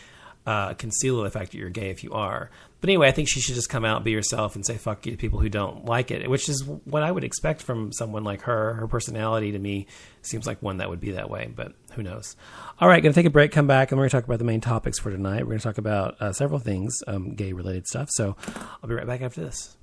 uh, 0.46 0.74
conceal 0.74 1.22
the 1.22 1.30
fact 1.30 1.52
that 1.52 1.58
you're 1.58 1.70
gay 1.70 1.90
if 1.90 2.04
you 2.04 2.12
are. 2.14 2.50
But 2.82 2.90
anyway, 2.90 3.10
I 3.10 3.12
think 3.12 3.28
she 3.30 3.42
should 3.42 3.56
just 3.56 3.70
come 3.70 3.84
out, 3.84 4.06
be 4.06 4.14
herself, 4.14 4.56
and 4.56 4.66
say 4.66 4.78
"fuck 4.78 5.06
you" 5.06 5.12
to 5.12 5.18
people 5.18 5.40
who 5.40 5.50
don't 5.50 5.86
like 5.86 6.12
it, 6.12 6.30
which 6.30 6.48
is 6.48 6.64
what 6.64 7.04
I 7.04 7.12
would 7.12 7.26
expect 7.26 7.62
from 7.62 7.92
someone 7.92 8.24
like 8.24 8.44
her. 8.44 8.74
Her 8.76 8.88
personality 8.88 9.52
to 9.52 9.60
me 9.60 9.88
seems 10.22 10.48
like 10.48 10.62
one 10.62 10.78
that 10.78 10.90
would 10.90 11.02
be 11.02 11.12
that 11.12 11.30
way, 11.30 11.52
but 11.54 11.74
who 11.94 12.04
knows? 12.04 12.38
All 12.80 12.88
right, 12.88 13.04
going 13.04 13.14
to 13.14 13.20
take 13.20 13.26
a 13.26 13.30
break, 13.30 13.52
come 13.52 13.68
back, 13.68 13.92
and 13.92 13.98
we're 13.98 14.04
going 14.04 14.12
to 14.12 14.18
talk 14.18 14.26
about 14.26 14.40
the 14.40 14.46
main 14.46 14.62
topics 14.62 14.98
for 14.98 15.12
tonight. 15.12 15.42
We're 15.42 15.52
going 15.52 15.60
to 15.60 15.64
talk 15.64 15.78
about 15.78 16.22
uh, 16.22 16.32
several 16.32 16.60
things, 16.60 16.98
um, 17.06 17.34
gay 17.36 17.52
related 17.52 17.86
stuff. 17.86 18.10
So 18.12 18.38
I'll 18.82 18.88
be 18.88 18.96
right 18.96 19.08
back 19.08 19.22
after 19.22 19.42
this. 19.42 19.76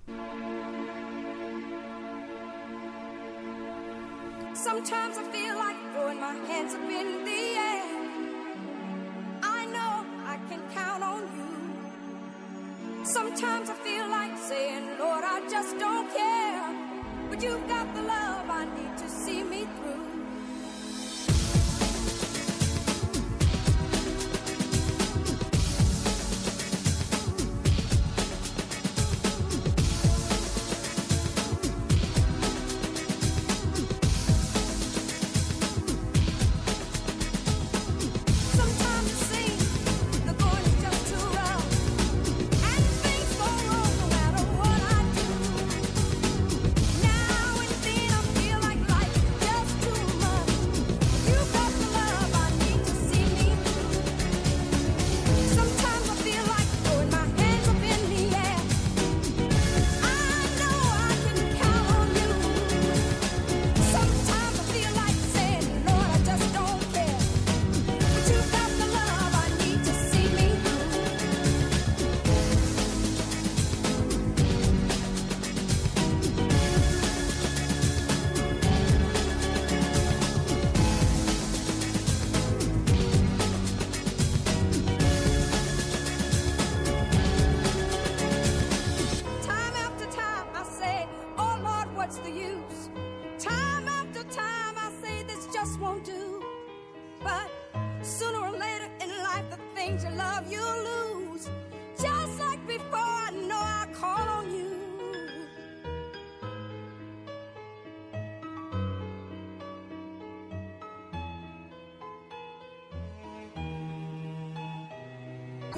Sometimes 4.54 5.18
I 5.18 5.25
Sometimes 13.06 13.70
I 13.70 13.74
feel 13.74 14.08
like 14.08 14.36
saying, 14.36 14.98
Lord, 14.98 15.22
I 15.24 15.40
just 15.48 15.78
don't 15.78 16.12
care. 16.12 16.74
But 17.30 17.40
you've 17.40 17.66
got 17.68 17.94
the 17.94 18.02
love 18.02 18.50
I 18.50 18.64
need 18.64 18.98
to 18.98 19.08
see 19.08 19.44
me 19.44 19.64
through. 19.76 20.05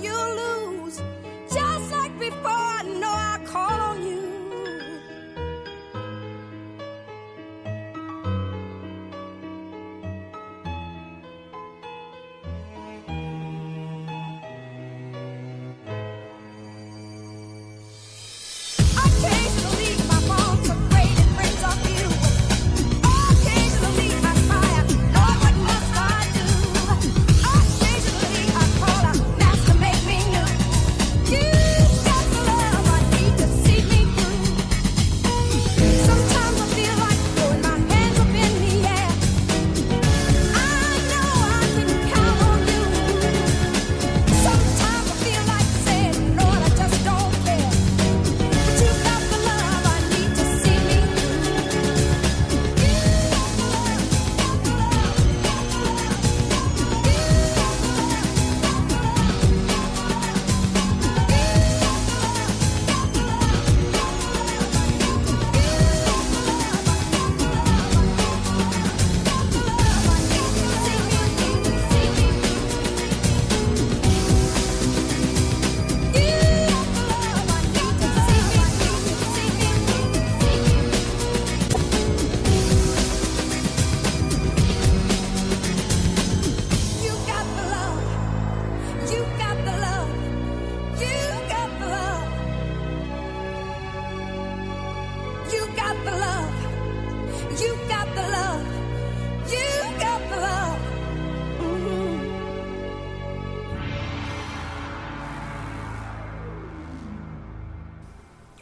You 0.00 0.14
lose. 0.14 1.02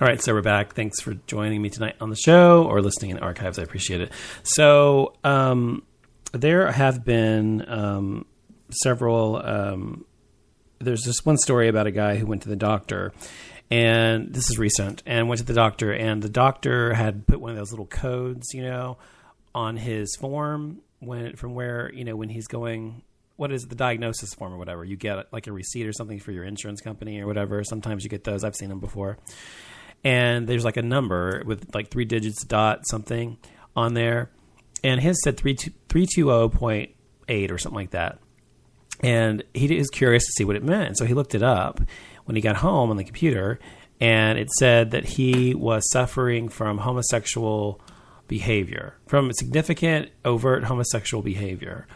All 0.07 0.13
right, 0.13 0.23
so 0.23 0.33
we're 0.35 0.41
back. 0.41 0.73
Thanks 0.73 1.01
for 1.01 1.15
joining 1.27 1.61
me 1.61 1.69
tonight 1.69 1.97
on 2.01 2.11
the 2.11 2.17
show 2.17 2.63
or 2.63 2.81
listening 2.81 3.11
in 3.11 3.19
archives. 3.19 3.59
I 3.59 3.65
appreciate 3.65 4.01
it. 4.01 4.13
So, 4.45 5.15
um, 5.25 5.83
there 6.31 6.71
have 6.71 7.05
been 7.05 7.69
um, 7.69 8.25
several. 8.71 9.45
Um, 9.45 10.05
there's 10.79 11.03
this 11.03 11.27
one 11.27 11.37
story 11.39 11.67
about 11.67 11.89
a 11.89 11.91
guy 11.91 12.19
who 12.19 12.27
went 12.27 12.43
to 12.43 12.49
the 12.49 12.55
doctor, 12.55 13.13
and 13.69 14.33
this 14.33 14.49
is 14.49 14.61
recent, 14.61 15.03
and 15.07 15.29
went 15.29 15.41
to 15.41 15.45
the 15.45 15.55
doctor, 15.55 15.93
and 15.93 16.23
the 16.23 16.29
doctor 16.29 16.95
had 16.95 17.27
put 17.27 17.41
one 17.41 17.51
of 17.51 17.57
those 17.57 17.73
little 17.73 17.87
codes, 17.87 18.55
you 18.55 18.63
know, 18.63 18.99
on 19.57 19.77
his 19.77 20.15
form 20.21 20.83
when 21.01 21.35
from 21.35 21.57
where 21.57 21.93
you 21.93 22.05
know 22.05 22.15
when 22.15 22.29
he's 22.29 22.47
going. 22.47 23.03
What 23.35 23.51
is 23.51 23.65
the 23.65 23.75
diagnosis 23.75 24.35
form 24.35 24.55
or 24.55 24.57
whatever? 24.57 24.85
You 24.85 24.97
get 24.97 25.33
like 25.33 25.49
a 25.49 25.53
receipt 25.53 25.89
or 25.89 25.93
something 25.93 26.21
for 26.21 26.31
your 26.31 26.45
insurance 26.45 26.81
company 26.81 27.21
or 27.21 27.27
whatever. 27.27 27.65
Sometimes 27.65 28.05
you 28.05 28.09
get 28.09 28.23
those. 28.23 28.45
I've 28.45 28.55
seen 28.55 28.69
them 28.69 28.79
before 28.79 29.19
and 30.07 30.47
there's 30.47 30.65
like 30.65 30.77
a 30.77 30.83
number 30.83 31.43
with 31.45 31.75
like 31.75 31.91
three 31.91 32.05
digits 32.05 32.45
dot 32.45 32.87
something 32.87 33.37
on 33.75 33.95
there 33.95 34.31
and 34.85 35.01
his 35.01 35.21
said 35.23 35.37
320.8 35.37 37.51
or 37.51 37.59
something 37.59 37.77
like 37.77 37.91
that 37.91 38.21
and 39.01 39.43
he 39.55 39.77
was 39.77 39.91
curious 39.91 40.25
to 40.25 40.33
see 40.33 40.45
what 40.45 40.57
it 40.57 40.65
meant. 40.65 40.97
So 40.97 41.05
he 41.05 41.15
looked 41.15 41.35
it 41.35 41.43
up 41.43 41.81
when 42.25 42.37
he 42.37 42.43
got 42.43 42.57
home 42.57 42.91
on 42.91 42.97
the 42.97 43.05
computer, 43.05 43.59
and 44.01 44.39
it 44.39 44.51
said 44.51 44.91
that 44.91 45.05
he 45.05 45.55
was 45.55 45.89
suffering 45.91 46.49
from 46.49 46.79
homosexual 46.79 47.81
behavior, 48.27 48.97
from 49.07 49.33
significant 49.33 50.11
overt 50.25 50.65
homosexual 50.65 51.23
behavior. 51.23 51.87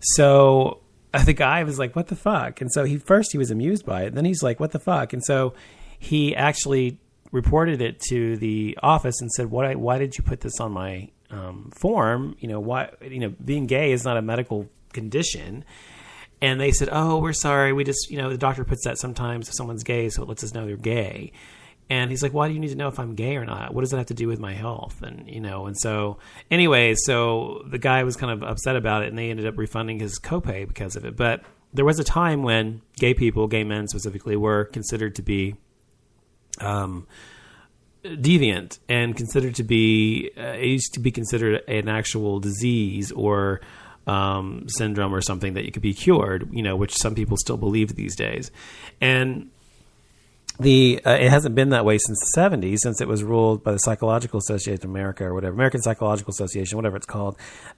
So 0.00 0.80
the 1.24 1.32
guy 1.32 1.64
was 1.64 1.78
like, 1.78 1.94
"What 1.94 2.08
the 2.08 2.16
fuck?" 2.16 2.60
And 2.60 2.72
so 2.72 2.84
he 2.84 2.98
first 2.98 3.32
he 3.32 3.38
was 3.38 3.50
amused 3.50 3.84
by 3.84 4.04
it, 4.04 4.14
then 4.14 4.24
he's 4.24 4.42
like, 4.42 4.60
"What 4.60 4.72
the 4.72 4.78
fuck?" 4.78 5.12
And 5.12 5.24
so 5.24 5.54
he 5.98 6.34
actually 6.34 6.98
reported 7.34 7.82
it 7.82 7.98
to 7.98 8.36
the 8.36 8.78
office 8.80 9.20
and 9.20 9.30
said, 9.32 9.50
"What? 9.50 9.76
Why 9.76 9.98
did 9.98 10.16
you 10.16 10.22
put 10.22 10.40
this 10.40 10.60
on 10.60 10.70
my 10.70 11.10
um, 11.30 11.70
form? 11.74 12.36
You 12.38 12.48
know, 12.48 12.60
why? 12.60 12.90
You 13.02 13.18
know, 13.18 13.34
being 13.44 13.66
gay 13.66 13.90
is 13.92 14.04
not 14.04 14.16
a 14.16 14.22
medical 14.22 14.70
condition." 14.92 15.64
And 16.40 16.60
they 16.60 16.70
said, 16.70 16.88
"Oh, 16.92 17.18
we're 17.18 17.32
sorry. 17.32 17.72
We 17.72 17.82
just, 17.84 18.08
you 18.08 18.18
know, 18.18 18.30
the 18.30 18.38
doctor 18.38 18.64
puts 18.64 18.84
that 18.84 18.98
sometimes 18.98 19.48
if 19.48 19.54
someone's 19.54 19.82
gay, 19.82 20.08
so 20.08 20.22
it 20.22 20.28
lets 20.28 20.44
us 20.44 20.54
know 20.54 20.64
they're 20.64 20.76
gay." 20.76 21.32
And 21.90 22.10
he's 22.10 22.22
like, 22.22 22.32
"Why 22.32 22.46
do 22.46 22.54
you 22.54 22.60
need 22.60 22.68
to 22.68 22.76
know 22.76 22.88
if 22.88 23.00
I'm 23.00 23.16
gay 23.16 23.36
or 23.36 23.44
not? 23.44 23.74
What 23.74 23.80
does 23.80 23.90
that 23.90 23.98
have 23.98 24.06
to 24.06 24.14
do 24.14 24.28
with 24.28 24.38
my 24.38 24.52
health?" 24.52 25.02
And 25.02 25.28
you 25.28 25.40
know, 25.40 25.66
and 25.66 25.76
so 25.76 26.18
anyway, 26.52 26.94
so 26.94 27.64
the 27.68 27.78
guy 27.78 28.04
was 28.04 28.16
kind 28.16 28.32
of 28.32 28.48
upset 28.48 28.76
about 28.76 29.02
it, 29.02 29.08
and 29.08 29.18
they 29.18 29.30
ended 29.30 29.46
up 29.46 29.58
refunding 29.58 29.98
his 29.98 30.20
copay 30.20 30.68
because 30.68 30.94
of 30.94 31.04
it. 31.04 31.16
But 31.16 31.42
there 31.72 31.84
was 31.84 31.98
a 31.98 32.04
time 32.04 32.44
when 32.44 32.80
gay 32.96 33.12
people, 33.12 33.48
gay 33.48 33.64
men 33.64 33.88
specifically, 33.88 34.36
were 34.36 34.66
considered 34.66 35.16
to 35.16 35.22
be 35.22 35.56
um, 36.60 37.06
deviant 38.04 38.78
and 38.88 39.16
considered 39.16 39.54
to 39.54 39.62
be 39.62 40.30
uh, 40.36 40.52
it 40.52 40.66
used 40.66 40.94
to 40.94 41.00
be 41.00 41.10
considered 41.10 41.62
an 41.68 41.88
actual 41.88 42.40
disease 42.40 43.10
or 43.12 43.60
um, 44.06 44.66
syndrome 44.68 45.14
or 45.14 45.22
something 45.22 45.54
that 45.54 45.64
you 45.64 45.72
could 45.72 45.82
be 45.82 45.94
cured. 45.94 46.48
You 46.52 46.62
know, 46.62 46.76
which 46.76 46.94
some 46.94 47.14
people 47.14 47.36
still 47.36 47.56
believe 47.56 47.94
these 47.94 48.16
days, 48.16 48.50
and 49.00 49.50
the 50.60 51.00
uh, 51.04 51.10
it 51.10 51.30
hasn't 51.30 51.54
been 51.54 51.70
that 51.70 51.84
way 51.84 51.98
since 51.98 52.18
the 52.20 52.40
70s 52.40 52.78
since 52.78 53.00
it 53.00 53.08
was 53.08 53.24
ruled 53.24 53.64
by 53.64 53.72
the 53.72 53.78
psychological 53.78 54.38
association 54.38 54.84
of 54.84 54.90
america 54.90 55.24
or 55.24 55.34
whatever 55.34 55.52
american 55.52 55.82
psychological 55.82 56.30
association 56.30 56.76
whatever 56.76 56.96
it's 56.96 57.06
called 57.06 57.36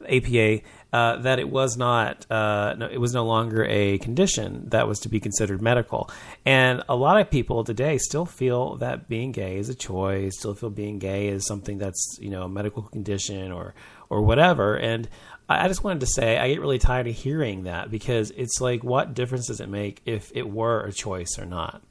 apa 0.08 0.60
uh, 0.92 1.16
that 1.16 1.38
it 1.38 1.48
was 1.48 1.76
not 1.76 2.30
uh, 2.30 2.74
no, 2.76 2.86
it 2.86 2.98
was 2.98 3.12
no 3.14 3.24
longer 3.24 3.64
a 3.64 3.98
condition 3.98 4.68
that 4.68 4.86
was 4.86 4.98
to 4.98 5.08
be 5.08 5.18
considered 5.18 5.62
medical 5.62 6.10
and 6.44 6.82
a 6.88 6.94
lot 6.94 7.18
of 7.18 7.30
people 7.30 7.64
today 7.64 7.96
still 7.96 8.26
feel 8.26 8.76
that 8.76 9.08
being 9.08 9.32
gay 9.32 9.56
is 9.56 9.70
a 9.70 9.74
choice 9.74 10.38
still 10.38 10.54
feel 10.54 10.70
being 10.70 10.98
gay 10.98 11.28
is 11.28 11.46
something 11.46 11.78
that's 11.78 12.18
you 12.20 12.28
know 12.28 12.42
a 12.42 12.48
medical 12.48 12.82
condition 12.82 13.52
or 13.52 13.74
or 14.10 14.20
whatever 14.20 14.76
and 14.76 15.08
I 15.48 15.64
I 15.64 15.68
just 15.68 15.84
wanted 15.84 16.00
to 16.00 16.06
say 16.06 16.36
I 16.38 16.48
get 16.48 16.60
really 16.60 16.78
tired 16.78 17.06
of 17.06 17.14
hearing 17.14 17.64
that 17.64 17.90
because 17.90 18.32
it's 18.36 18.60
like, 18.60 18.82
what 18.82 19.14
difference 19.14 19.46
does 19.46 19.60
it 19.60 19.68
make 19.68 20.02
if 20.04 20.32
it 20.34 20.48
were 20.48 20.80
a 20.80 20.92
choice 20.92 21.38
or 21.38 21.46
not? 21.46 21.82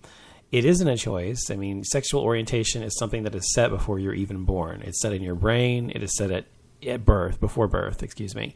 It 0.56 0.64
isn't 0.64 0.88
a 0.88 0.96
choice. 0.96 1.50
I 1.52 1.58
mean, 1.58 1.84
sexual 1.84 2.22
orientation 2.22 2.82
is 2.82 2.98
something 2.98 3.24
that 3.24 3.36
is 3.36 3.54
set 3.54 3.72
before 3.72 4.00
you're 4.00 4.14
even 4.14 4.46
born. 4.46 4.84
It's 4.84 5.02
set 5.02 5.12
in 5.12 5.22
your 5.22 5.36
brain. 5.36 5.92
It 5.94 6.02
is 6.02 6.16
set 6.16 6.32
at 6.32 6.46
at 6.88 7.04
birth, 7.04 7.42
before 7.42 7.68
birth, 7.68 8.02
excuse 8.02 8.36
me. 8.36 8.56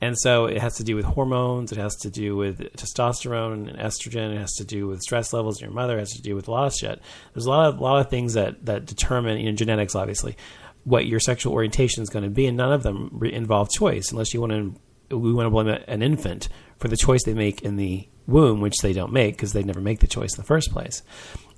And 0.00 0.16
so 0.16 0.44
it 0.44 0.58
has 0.58 0.76
to 0.76 0.84
do 0.84 0.94
with 0.94 1.04
hormones. 1.04 1.72
It 1.72 1.78
has 1.78 1.96
to 2.02 2.10
do 2.10 2.36
with 2.36 2.60
testosterone 2.76 3.68
and 3.68 3.78
estrogen. 3.78 4.32
It 4.32 4.38
has 4.38 4.52
to 4.58 4.64
do 4.64 4.86
with 4.86 5.00
stress 5.00 5.32
levels 5.32 5.60
in 5.60 5.66
your 5.66 5.74
mother. 5.74 5.96
It 5.96 6.00
has 6.00 6.12
to 6.12 6.22
do 6.22 6.36
with 6.36 6.46
a 6.46 6.52
lot 6.52 6.68
of 6.68 6.74
shit. 6.74 7.02
There's 7.34 7.46
a 7.46 7.50
lot 7.50 7.66
of 7.66 7.80
lot 7.80 7.98
of 7.98 8.10
things 8.10 8.34
that 8.34 8.64
that 8.66 8.86
determine, 8.86 9.40
you 9.40 9.50
know, 9.50 9.56
genetics, 9.56 9.96
obviously, 9.96 10.36
what 10.84 11.06
your 11.06 11.18
sexual 11.18 11.52
orientation 11.52 12.04
is 12.04 12.10
going 12.10 12.22
to 12.22 12.30
be, 12.30 12.46
and 12.46 12.56
none 12.56 12.72
of 12.72 12.84
them 12.84 13.20
involve 13.24 13.70
choice, 13.70 14.12
unless 14.12 14.32
you 14.32 14.40
want 14.40 14.52
to. 14.52 14.74
We 15.10 15.32
want 15.32 15.46
to 15.46 15.50
blame 15.50 15.68
an 15.68 16.02
infant 16.02 16.48
for 16.78 16.88
the 16.88 16.96
choice 16.96 17.24
they 17.24 17.34
make 17.34 17.62
in 17.62 17.76
the 17.76 18.08
womb, 18.26 18.60
which 18.60 18.76
they 18.82 18.92
don't 18.92 19.12
make 19.12 19.36
because 19.36 19.52
they 19.52 19.62
never 19.62 19.80
make 19.80 20.00
the 20.00 20.06
choice 20.06 20.34
in 20.34 20.40
the 20.40 20.46
first 20.46 20.70
place. 20.72 21.02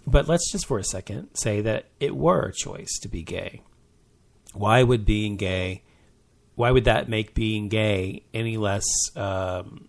But 0.07 0.27
let's 0.27 0.51
just 0.51 0.67
for 0.67 0.79
a 0.79 0.85
second 0.85 1.29
say 1.35 1.61
that 1.61 1.87
it 2.01 2.17
were 2.17 2.47
a 2.47 2.53
choice 2.53 2.99
to 3.03 3.09
be 3.09 3.23
gay. 3.23 3.63
Why 4.53 4.83
would 4.83 5.05
being 5.05 5.37
gay? 5.37 5.83
Why 6.55 6.71
would 6.71 6.85
that 6.85 7.09
make 7.09 7.35
being 7.35 7.69
gay 7.69 8.25
any 8.35 8.57
less 8.57 8.85
um, 9.17 9.89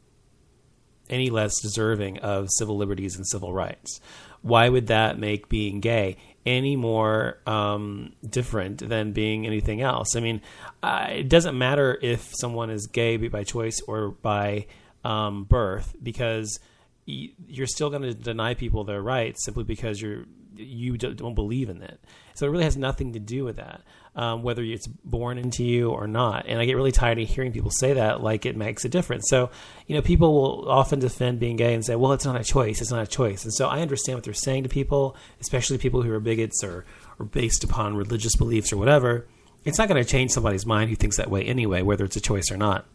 any 1.09 1.29
less 1.29 1.59
deserving 1.61 2.19
of 2.19 2.47
civil 2.51 2.77
liberties 2.77 3.15
and 3.15 3.27
civil 3.27 3.53
rights? 3.53 3.99
Why 4.43 4.69
would 4.69 4.87
that 4.87 5.17
make 5.17 5.49
being 5.49 5.79
gay 5.79 6.17
any 6.45 6.75
more 6.75 7.39
um, 7.47 8.13
different 8.29 8.87
than 8.87 9.13
being 9.13 9.47
anything 9.47 9.81
else? 9.81 10.15
I 10.15 10.19
mean, 10.19 10.41
uh, 10.83 11.07
it 11.09 11.29
doesn't 11.29 11.57
matter 11.57 11.97
if 12.01 12.31
someone 12.35 12.69
is 12.69 12.85
gay 12.85 13.17
by 13.17 13.43
choice 13.43 13.81
or 13.87 14.09
by 14.09 14.67
um, 15.03 15.45
birth 15.45 15.95
because 16.03 16.59
you're 17.05 17.67
still 17.67 17.89
going 17.89 18.03
to 18.03 18.13
deny 18.13 18.53
people 18.53 18.83
their 18.83 19.01
rights 19.01 19.43
simply 19.43 19.63
because 19.63 20.01
you're 20.01 20.25
you 20.55 20.97
don't 20.97 21.15
don't 21.15 21.35
believe 21.35 21.69
in 21.69 21.81
it. 21.81 21.99
So 22.35 22.45
it 22.45 22.49
really 22.49 22.63
has 22.63 22.77
nothing 22.77 23.13
to 23.13 23.19
do 23.19 23.43
with 23.43 23.55
that, 23.57 23.81
um, 24.15 24.43
whether 24.43 24.61
it's 24.61 24.87
born 24.87 25.37
into 25.37 25.63
you 25.63 25.89
or 25.89 26.07
not. 26.07 26.45
And 26.47 26.59
I 26.59 26.65
get 26.65 26.75
really 26.75 26.91
tired 26.91 27.19
of 27.19 27.27
hearing 27.27 27.51
people 27.51 27.71
say 27.71 27.93
that 27.93 28.21
like 28.21 28.45
it 28.45 28.55
makes 28.55 28.85
a 28.85 28.89
difference. 28.89 29.29
So 29.29 29.49
you 29.87 29.95
know, 29.95 30.01
people 30.01 30.33
will 30.33 30.69
often 30.69 30.99
defend 30.99 31.39
being 31.39 31.55
gay 31.55 31.73
and 31.73 31.83
say, 31.83 31.95
"Well, 31.95 32.13
it's 32.13 32.25
not 32.25 32.39
a 32.39 32.43
choice. 32.43 32.81
It's 32.81 32.91
not 32.91 33.03
a 33.03 33.07
choice." 33.07 33.43
And 33.43 33.53
so 33.53 33.67
I 33.67 33.81
understand 33.81 34.17
what 34.17 34.23
they're 34.23 34.33
saying 34.33 34.63
to 34.63 34.69
people, 34.69 35.15
especially 35.41 35.77
people 35.77 36.01
who 36.01 36.11
are 36.11 36.19
bigots 36.19 36.63
or 36.63 36.85
or 37.19 37.25
based 37.25 37.63
upon 37.63 37.95
religious 37.95 38.35
beliefs 38.35 38.71
or 38.71 38.77
whatever. 38.77 39.27
It's 39.65 39.77
not 39.77 39.87
going 39.87 40.03
to 40.03 40.09
change 40.09 40.31
somebody's 40.31 40.65
mind 40.65 40.89
who 40.89 40.95
thinks 40.95 41.17
that 41.17 41.29
way 41.29 41.43
anyway, 41.43 41.81
whether 41.81 42.03
it's 42.03 42.17
a 42.17 42.21
choice 42.21 42.51
or 42.51 42.57
not. 42.57 42.85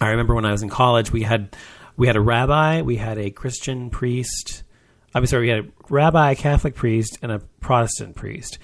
I 0.00 0.10
remember 0.10 0.34
when 0.34 0.44
I 0.44 0.52
was 0.52 0.62
in 0.62 0.68
college, 0.68 1.12
we 1.12 1.22
had 1.22 1.56
we 1.96 2.06
had 2.06 2.16
a 2.16 2.20
rabbi, 2.20 2.82
we 2.82 2.96
had 2.96 3.18
a 3.18 3.30
Christian 3.30 3.90
priest. 3.90 4.62
I'm 5.14 5.26
sorry, 5.26 5.46
we 5.46 5.48
had 5.48 5.64
a 5.64 5.68
rabbi, 5.88 6.32
a 6.32 6.36
Catholic 6.36 6.74
priest, 6.74 7.18
and 7.22 7.32
a 7.32 7.40
Protestant 7.60 8.14
priest, 8.14 8.58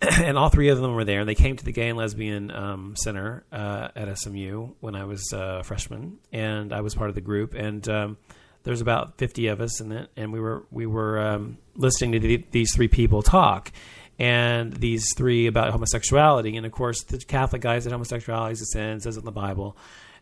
and 0.22 0.38
all 0.38 0.48
three 0.48 0.68
of 0.68 0.80
them 0.80 0.94
were 0.94 1.04
there. 1.04 1.20
And 1.20 1.28
they 1.28 1.34
came 1.34 1.56
to 1.56 1.64
the 1.64 1.72
Gay 1.72 1.88
and 1.88 1.98
Lesbian 1.98 2.50
um, 2.50 2.94
Center 2.96 3.44
uh, 3.52 3.88
at 3.94 4.18
SMU 4.18 4.70
when 4.80 4.94
I 4.94 5.04
was 5.04 5.32
uh, 5.32 5.58
a 5.60 5.64
freshman, 5.64 6.18
and 6.32 6.72
I 6.72 6.80
was 6.80 6.94
part 6.94 7.08
of 7.08 7.14
the 7.14 7.20
group. 7.20 7.54
And 7.54 7.86
um, 7.88 8.16
there's 8.62 8.80
about 8.80 9.18
50 9.18 9.48
of 9.48 9.60
us 9.60 9.80
in 9.80 9.92
it, 9.92 10.10
and 10.16 10.32
we 10.32 10.40
were 10.40 10.64
we 10.70 10.86
were 10.86 11.18
um, 11.18 11.58
listening 11.74 12.12
to 12.12 12.20
the, 12.20 12.44
these 12.50 12.74
three 12.74 12.88
people 12.88 13.22
talk. 13.22 13.72
And 14.18 14.74
these 14.74 15.06
three 15.16 15.46
about 15.46 15.70
homosexuality, 15.72 16.54
and 16.58 16.66
of 16.66 16.72
course, 16.72 17.04
the 17.04 17.16
Catholic 17.16 17.62
guy 17.62 17.78
said 17.78 17.90
homosexuality 17.90 18.52
is 18.52 18.60
a 18.60 18.66
sin, 18.66 19.00
says 19.00 19.16
it 19.16 19.20
in 19.20 19.24
the 19.24 19.32
Bible 19.32 19.78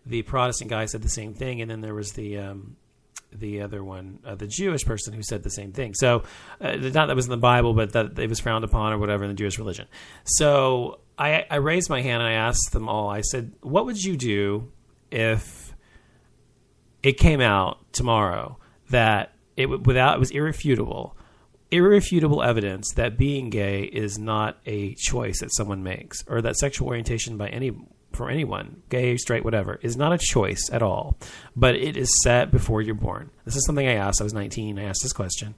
the 0.09 0.23
Protestant 0.23 0.71
guy 0.71 0.87
said 0.87 1.03
the 1.03 1.09
same 1.09 1.35
thing, 1.35 1.61
and 1.61 1.71
then 1.71 1.81
there 1.81 1.95
was 1.95 2.13
the 2.13 2.39
um, 2.39 2.77
the 3.33 3.63
other 3.63 3.85
one, 3.85 4.19
uh, 4.25 4.35
the 4.35 4.47
Jewish 4.47 4.85
person 4.85 5.13
who 5.13 5.23
said 5.23 5.43
the 5.43 5.51
same 5.51 5.73
thing. 5.73 5.95
So, 5.95 6.23
uh, 6.61 6.77
not 6.77 7.07
that 7.07 7.17
was 7.17 7.27
in 7.27 7.31
the 7.31 7.37
Bible, 7.37 7.75
but 7.75 7.93
that 7.93 8.19
it 8.19 8.29
was 8.29 8.41
frowned 8.41 8.65
upon 8.65 8.93
or 8.93 8.99
whatever 8.99 9.25
in 9.25 9.31
the 9.31 9.37
Jewish 9.37 9.59
religion. 9.59 9.87
So, 10.25 11.01
I, 11.19 11.45
I 11.51 11.57
raised 11.57 11.91
my 11.91 12.01
hand 12.01 12.23
and 12.23 12.31
I 12.31 12.33
asked 12.33 12.73
them 12.73 12.89
all. 12.89 13.09
I 13.09 13.21
said, 13.21 13.53
"What 13.61 13.87
would 13.87 14.03
you 14.03 14.17
do 14.17 14.73
if 15.11 15.75
it 17.03 17.19
came 17.19 17.41
out 17.41 17.93
tomorrow 17.93 18.59
that 18.91 19.33
it 19.57 19.67
without 19.67 20.17
it 20.17 20.21
was 20.21 20.31
irrefutable?" 20.31 21.17
irrefutable 21.71 22.43
evidence 22.43 22.93
that 22.95 23.19
being 23.19 23.51
gay 23.51 23.83
is 23.83 24.19
not 24.19 24.57
a 24.65 24.95
choice 24.95 25.41
that 25.41 25.55
someone 25.55 25.83
makes 25.83 26.25
or 26.27 26.41
that 26.41 26.57
sexual 26.57 26.89
orientation 26.89 27.37
by 27.37 27.49
any 27.49 27.71
for 28.19 28.29
anyone 28.29 28.83
gay 28.91 29.17
straight 29.17 29.45
whatever 29.45 29.79
is 29.83 29.97
not 29.97 30.13
a 30.13 30.19
choice 30.19 30.69
at 30.71 30.83
all 30.83 31.17
but 31.57 31.75
it 31.75 31.97
is 31.97 32.11
set 32.23 32.51
before 32.51 32.83
you're 32.83 32.95
born. 32.95 33.31
This 33.47 33.57
is 33.57 33.65
something 33.65 33.89
i 33.89 33.95
asked. 33.95 34.21
I 34.21 34.25
was 34.25 34.35
19 34.35 34.79
i 34.79 34.85
asked 34.85 35.01
this 35.03 35.15
question. 35.15 35.55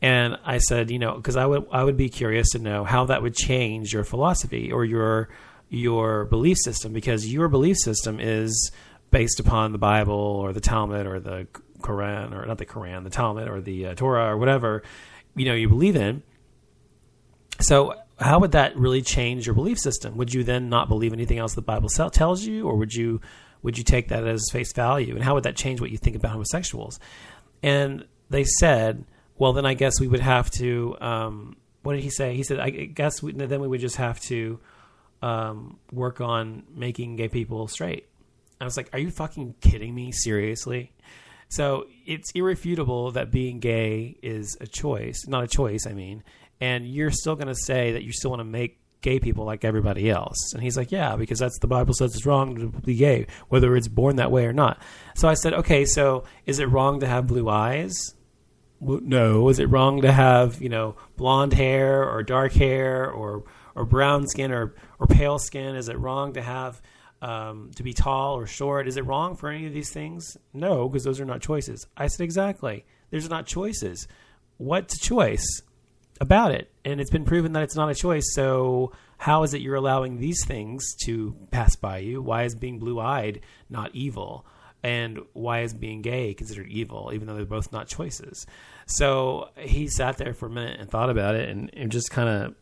And 0.00 0.38
i 0.44 0.58
said 0.58 0.90
you 0.90 1.00
know 1.00 1.16
because 1.16 1.36
i 1.36 1.44
would 1.44 1.66
i 1.72 1.82
would 1.82 1.96
be 1.96 2.08
curious 2.08 2.50
to 2.50 2.60
know 2.60 2.84
how 2.84 3.06
that 3.06 3.22
would 3.22 3.34
change 3.34 3.92
your 3.92 4.04
philosophy 4.04 4.70
or 4.70 4.84
your 4.84 5.28
your 5.68 6.26
belief 6.26 6.58
system 6.58 6.92
because 6.92 7.26
your 7.26 7.48
belief 7.48 7.78
system 7.78 8.20
is 8.20 8.70
based 9.10 9.40
upon 9.40 9.72
the 9.72 9.78
bible 9.78 10.14
or 10.14 10.52
the 10.52 10.60
talmud 10.60 11.06
or 11.06 11.18
the 11.18 11.46
quran 11.80 12.32
or 12.32 12.46
not 12.46 12.58
the 12.58 12.66
quran 12.66 13.02
the 13.02 13.10
talmud 13.10 13.48
or 13.48 13.60
the 13.60 13.86
uh, 13.86 13.94
torah 13.94 14.28
or 14.28 14.36
whatever 14.36 14.82
you 15.34 15.44
know 15.44 15.54
you 15.54 15.68
believe 15.68 15.96
in. 15.96 16.22
So 17.60 17.94
how 18.18 18.38
would 18.40 18.52
that 18.52 18.76
really 18.76 19.02
change 19.02 19.46
your 19.46 19.54
belief 19.54 19.78
system? 19.78 20.16
Would 20.16 20.32
you 20.32 20.44
then 20.44 20.68
not 20.68 20.88
believe 20.88 21.12
anything 21.12 21.38
else 21.38 21.54
the 21.54 21.62
bible 21.62 21.88
tells 21.88 22.42
you 22.42 22.66
or 22.66 22.76
would 22.76 22.94
you 22.94 23.20
would 23.62 23.78
you 23.78 23.84
take 23.84 24.08
that 24.08 24.26
as 24.26 24.48
face 24.50 24.72
value? 24.72 25.14
And 25.14 25.22
how 25.22 25.34
would 25.34 25.44
that 25.44 25.56
change 25.56 25.80
what 25.80 25.90
you 25.90 25.98
think 25.98 26.16
about 26.16 26.32
homosexuals? 26.32 26.98
And 27.62 28.06
they 28.30 28.44
said 28.44 29.04
well 29.38 29.52
then 29.52 29.66
i 29.66 29.74
guess 29.74 30.00
we 30.00 30.08
would 30.08 30.20
have 30.20 30.50
to 30.52 30.96
um, 31.00 31.56
what 31.82 31.94
did 31.94 32.02
he 32.02 32.10
say? 32.10 32.36
He 32.36 32.42
said 32.42 32.60
i 32.60 32.70
guess 32.70 33.22
we, 33.22 33.32
then 33.32 33.60
we 33.60 33.68
would 33.68 33.80
just 33.80 33.96
have 33.96 34.20
to 34.22 34.60
um, 35.20 35.78
work 35.92 36.20
on 36.20 36.64
making 36.74 37.16
gay 37.16 37.28
people 37.28 37.68
straight. 37.68 38.08
I 38.60 38.64
was 38.64 38.76
like 38.76 38.90
are 38.92 38.98
you 38.98 39.10
fucking 39.10 39.54
kidding 39.60 39.94
me? 39.94 40.12
Seriously? 40.12 40.92
So 41.52 41.84
it's 42.06 42.30
irrefutable 42.30 43.10
that 43.10 43.30
being 43.30 43.60
gay 43.60 44.16
is 44.22 44.56
a 44.62 44.66
choice, 44.66 45.26
not 45.28 45.44
a 45.44 45.46
choice, 45.46 45.86
I 45.86 45.92
mean. 45.92 46.22
And 46.62 46.86
you're 46.86 47.10
still 47.10 47.34
going 47.34 47.48
to 47.48 47.56
say 47.56 47.90
that 47.90 48.04
you 48.04 48.12
still 48.12 48.30
want 48.30 48.38
to 48.38 48.44
make 48.44 48.78
gay 49.00 49.18
people 49.18 49.44
like 49.44 49.64
everybody 49.64 50.08
else. 50.08 50.52
And 50.54 50.62
he's 50.62 50.76
like, 50.76 50.92
yeah, 50.92 51.16
because 51.16 51.40
that's 51.40 51.58
the 51.58 51.66
Bible 51.66 51.92
says 51.92 52.14
it's 52.14 52.24
wrong 52.24 52.54
to 52.54 52.68
be 52.68 52.94
gay, 52.94 53.26
whether 53.48 53.74
it's 53.74 53.88
born 53.88 54.14
that 54.16 54.30
way 54.30 54.46
or 54.46 54.52
not. 54.52 54.80
So 55.16 55.28
I 55.28 55.34
said, 55.34 55.54
okay, 55.54 55.84
so 55.84 56.22
is 56.46 56.60
it 56.60 56.66
wrong 56.66 57.00
to 57.00 57.06
have 57.08 57.26
blue 57.26 57.48
eyes? 57.48 58.14
No. 58.80 59.48
Is 59.48 59.58
it 59.58 59.70
wrong 59.70 60.02
to 60.02 60.12
have 60.12 60.62
you 60.62 60.68
know 60.68 60.94
blonde 61.16 61.52
hair 61.52 62.08
or 62.08 62.22
dark 62.22 62.52
hair 62.52 63.10
or 63.10 63.42
or 63.74 63.84
brown 63.84 64.28
skin 64.28 64.52
or 64.52 64.76
or 65.00 65.08
pale 65.08 65.40
skin? 65.40 65.74
Is 65.74 65.88
it 65.88 65.98
wrong 65.98 66.34
to 66.34 66.42
have 66.42 66.80
um, 67.20 67.72
to 67.74 67.82
be 67.82 67.92
tall 67.92 68.36
or 68.36 68.46
short? 68.46 68.86
Is 68.86 68.96
it 68.96 69.04
wrong 69.04 69.34
for 69.34 69.48
any 69.48 69.66
of 69.66 69.72
these 69.72 69.90
things? 69.90 70.36
No, 70.52 70.88
because 70.88 71.02
those 71.02 71.20
are 71.20 71.24
not 71.24 71.40
choices. 71.40 71.88
I 71.96 72.06
said 72.06 72.22
exactly. 72.22 72.84
There's 73.10 73.28
not 73.28 73.46
choices. 73.46 74.06
What's 74.58 74.94
a 74.94 75.00
choice 75.00 75.62
about 76.22 76.52
it? 76.52 76.70
And 76.84 77.00
it's 77.00 77.10
been 77.10 77.24
proven 77.24 77.52
that 77.52 77.62
it's 77.64 77.76
not 77.76 77.90
a 77.90 77.94
choice. 77.94 78.32
So 78.32 78.92
how 79.18 79.42
is 79.42 79.52
it 79.52 79.60
you're 79.60 79.74
allowing 79.74 80.18
these 80.18 80.44
things 80.44 80.94
to 81.04 81.36
pass 81.50 81.76
by 81.76 81.98
you? 81.98 82.22
Why 82.22 82.44
is 82.44 82.54
being 82.54 82.78
blue 82.78 82.98
eyed 82.98 83.40
not 83.68 83.94
evil? 83.94 84.46
And 84.84 85.20
why 85.32 85.60
is 85.60 85.74
being 85.74 86.00
gay 86.02 86.34
considered 86.34 86.68
evil, 86.68 87.10
even 87.14 87.26
though 87.28 87.34
they're 87.34 87.44
both 87.44 87.72
not 87.72 87.88
choices? 87.88 88.46
So 88.86 89.50
he 89.56 89.88
sat 89.88 90.16
there 90.16 90.32
for 90.32 90.46
a 90.46 90.50
minute 90.50 90.80
and 90.80 90.90
thought 90.90 91.10
about 91.10 91.34
it 91.34 91.48
and, 91.48 91.70
and 91.74 91.92
just 91.92 92.10
kind 92.10 92.28
of 92.28 92.54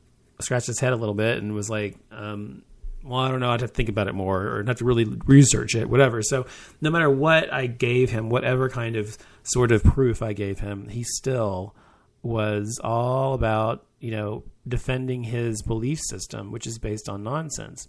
scratched 0.42 0.66
his 0.66 0.80
head 0.80 0.92
a 0.92 0.96
little 0.96 1.14
bit 1.14 1.38
and 1.38 1.54
was 1.54 1.70
like, 1.70 1.96
um, 2.10 2.62
well, 3.02 3.20
I 3.20 3.30
don't 3.30 3.40
know. 3.40 3.48
I 3.48 3.52
have 3.52 3.60
to 3.60 3.68
think 3.68 3.88
about 3.88 4.08
it 4.08 4.14
more 4.14 4.56
or 4.56 4.62
not 4.62 4.78
to 4.78 4.84
really 4.84 5.04
research 5.04 5.74
it, 5.74 5.88
whatever. 5.88 6.22
So, 6.22 6.46
no 6.82 6.90
matter 6.90 7.08
what 7.08 7.50
I 7.52 7.66
gave 7.66 8.10
him, 8.10 8.28
whatever 8.28 8.68
kind 8.68 8.96
of 8.96 9.16
sort 9.42 9.72
of 9.72 9.82
proof 9.82 10.20
I 10.20 10.34
gave 10.34 10.60
him, 10.60 10.88
he 10.88 11.02
still 11.02 11.74
was 12.22 12.80
all 12.82 13.34
about, 13.34 13.86
you 13.98 14.10
know, 14.10 14.44
defending 14.66 15.24
his 15.24 15.62
belief 15.62 15.98
system, 16.00 16.52
which 16.52 16.66
is 16.66 16.78
based 16.78 17.08
on 17.08 17.22
nonsense, 17.22 17.88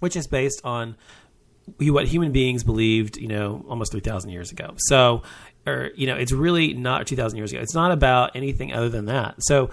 which 0.00 0.16
is 0.16 0.26
based 0.26 0.60
on 0.64 0.96
what 1.80 2.06
human 2.06 2.32
beings 2.32 2.64
believed, 2.64 3.16
you 3.16 3.28
know, 3.28 3.64
almost 3.68 3.92
3,000 3.92 4.30
years 4.30 4.52
ago. 4.52 4.74
So, 4.76 5.22
or, 5.66 5.90
you 5.96 6.06
know, 6.06 6.16
it's 6.16 6.32
really 6.32 6.72
not 6.72 7.06
2,000 7.06 7.36
years 7.36 7.52
ago. 7.52 7.60
It's 7.60 7.74
not 7.74 7.92
about 7.92 8.34
anything 8.34 8.72
other 8.72 8.88
than 8.88 9.06
that. 9.06 9.36
So, 9.40 9.70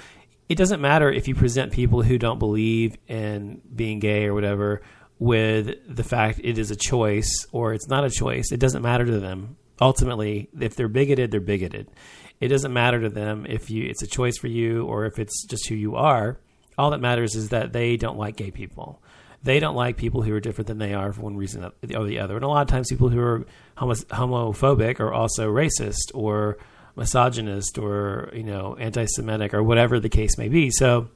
it 0.47 0.57
doesn't 0.57 0.81
matter 0.81 1.11
if 1.11 1.27
you 1.27 1.33
present 1.33 1.71
people 1.71 2.03
who 2.03 2.17
don't 2.17 2.37
believe 2.37 2.97
in 3.07 3.61
being 3.75 3.99
gay 3.99 4.25
or 4.25 4.33
whatever 4.33 4.81
with 5.17 5.75
the 5.87 6.03
fact 6.03 6.39
it 6.43 6.57
is 6.57 6.69
a 6.71 6.75
choice 6.75 7.47
or 7.51 7.73
it's 7.73 7.87
not 7.87 8.05
a 8.05 8.09
choice. 8.09 8.51
It 8.51 8.59
doesn't 8.59 8.83
matter 8.83 9.05
to 9.05 9.19
them. 9.19 9.57
Ultimately, 9.81 10.49
if 10.59 10.75
they're 10.75 10.87
bigoted, 10.87 11.31
they're 11.31 11.39
bigoted. 11.39 11.89
It 12.39 12.49
doesn't 12.49 12.73
matter 12.73 13.01
to 13.01 13.09
them 13.09 13.45
if 13.47 13.69
you 13.69 13.85
it's 13.85 14.03
a 14.03 14.07
choice 14.07 14.37
for 14.37 14.47
you 14.47 14.85
or 14.85 15.05
if 15.05 15.19
it's 15.19 15.45
just 15.45 15.67
who 15.67 15.75
you 15.75 15.95
are. 15.95 16.39
All 16.77 16.91
that 16.91 16.99
matters 16.99 17.35
is 17.35 17.49
that 17.49 17.71
they 17.71 17.95
don't 17.95 18.17
like 18.17 18.35
gay 18.35 18.51
people. 18.51 19.01
They 19.43 19.59
don't 19.59 19.75
like 19.75 19.95
people 19.95 20.23
who 20.23 20.33
are 20.33 20.39
different 20.39 20.67
than 20.67 20.79
they 20.79 20.93
are 20.93 21.13
for 21.13 21.21
one 21.21 21.37
reason 21.37 21.63
or 21.63 22.03
the 22.03 22.19
other. 22.19 22.35
And 22.35 22.43
a 22.43 22.47
lot 22.47 22.63
of 22.63 22.67
times, 22.67 22.89
people 22.89 23.09
who 23.09 23.21
are 23.21 23.45
homo- 23.77 23.93
homophobic 23.93 24.99
are 24.99 25.13
also 25.13 25.47
racist 25.47 26.11
or 26.13 26.57
misogynist 26.95 27.77
or 27.77 28.31
you 28.33 28.43
know 28.43 28.75
anti-Semitic 28.79 29.53
or 29.53 29.61
whatever 29.61 29.99
the 29.99 30.09
case 30.09 30.37
may 30.37 30.49
be. 30.49 30.71
So, 30.71 31.09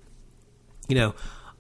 you 0.87 0.95
know, 0.95 1.15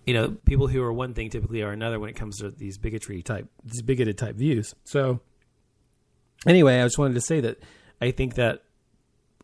you 0.05 0.13
know, 0.13 0.37
people 0.45 0.67
who 0.67 0.81
are 0.83 0.93
one 0.93 1.13
thing 1.13 1.29
typically 1.29 1.61
are 1.63 1.71
another 1.71 1.99
when 1.99 2.09
it 2.09 2.15
comes 2.15 2.37
to 2.37 2.51
these 2.51 2.77
bigotry 2.77 3.23
type, 3.23 3.47
these 3.63 3.81
bigoted 3.81 4.17
type 4.17 4.35
views. 4.35 4.75
So, 4.83 5.21
anyway, 6.45 6.79
I 6.79 6.85
just 6.85 6.97
wanted 6.97 7.15
to 7.15 7.21
say 7.21 7.41
that 7.41 7.57
I 7.99 8.11
think 8.11 8.35
that 8.35 8.63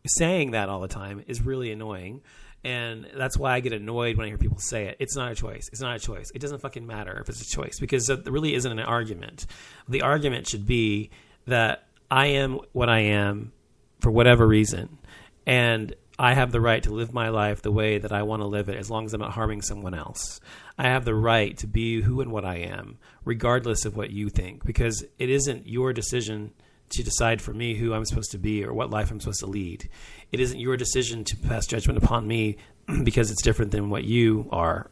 saying 0.06 0.52
that 0.52 0.68
all 0.68 0.80
the 0.80 0.88
time 0.88 1.24
is 1.26 1.42
really 1.42 1.70
annoying. 1.72 2.22
And 2.64 3.06
that's 3.16 3.36
why 3.36 3.54
I 3.54 3.60
get 3.60 3.72
annoyed 3.72 4.16
when 4.16 4.26
I 4.26 4.28
hear 4.28 4.38
people 4.38 4.58
say 4.58 4.86
it. 4.86 4.96
It's 4.98 5.14
not 5.14 5.30
a 5.30 5.34
choice. 5.36 5.68
It's 5.70 5.80
not 5.80 5.94
a 5.96 6.00
choice. 6.00 6.32
It 6.34 6.40
doesn't 6.40 6.58
fucking 6.58 6.86
matter 6.86 7.16
if 7.20 7.28
it's 7.28 7.40
a 7.40 7.48
choice 7.48 7.78
because 7.78 8.08
it 8.08 8.26
really 8.26 8.54
isn't 8.54 8.72
an 8.72 8.80
argument. 8.80 9.46
The 9.88 10.02
argument 10.02 10.48
should 10.48 10.66
be 10.66 11.10
that 11.46 11.86
I 12.10 12.26
am 12.26 12.58
what 12.72 12.88
I 12.88 13.00
am 13.00 13.52
for 14.00 14.10
whatever 14.10 14.46
reason. 14.46 14.98
And 15.46 15.94
I 16.18 16.34
have 16.34 16.50
the 16.50 16.60
right 16.60 16.82
to 16.84 16.90
live 16.90 17.12
my 17.12 17.28
life 17.28 17.62
the 17.62 17.70
way 17.70 17.98
that 17.98 18.12
I 18.12 18.22
want 18.22 18.40
to 18.40 18.46
live 18.46 18.68
it 18.68 18.76
as 18.76 18.90
long 18.90 19.04
as 19.04 19.14
I'm 19.14 19.20
not 19.20 19.32
harming 19.32 19.62
someone 19.62 19.94
else. 19.94 20.40
I 20.78 20.84
have 20.84 21.04
the 21.04 21.14
right 21.14 21.56
to 21.58 21.66
be 21.66 22.00
who 22.00 22.20
and 22.20 22.32
what 22.32 22.44
I 22.44 22.56
am, 22.56 22.98
regardless 23.24 23.84
of 23.84 23.96
what 23.96 24.10
you 24.10 24.30
think, 24.30 24.64
because 24.64 25.04
it 25.18 25.30
isn't 25.30 25.68
your 25.68 25.92
decision 25.92 26.52
to 26.90 27.02
decide 27.02 27.42
for 27.42 27.52
me 27.52 27.74
who 27.74 27.92
I'm 27.92 28.04
supposed 28.04 28.30
to 28.32 28.38
be 28.38 28.64
or 28.64 28.72
what 28.72 28.90
life 28.90 29.10
I'm 29.10 29.20
supposed 29.20 29.40
to 29.40 29.46
lead. 29.46 29.88
It 30.32 30.40
isn't 30.40 30.58
your 30.58 30.76
decision 30.76 31.24
to 31.24 31.36
pass 31.36 31.66
judgment 31.66 32.02
upon 32.02 32.26
me 32.26 32.58
because 33.04 33.30
it's 33.30 33.42
different 33.42 33.72
than 33.72 33.90
what 33.90 34.04
you 34.04 34.48
are. 34.50 34.90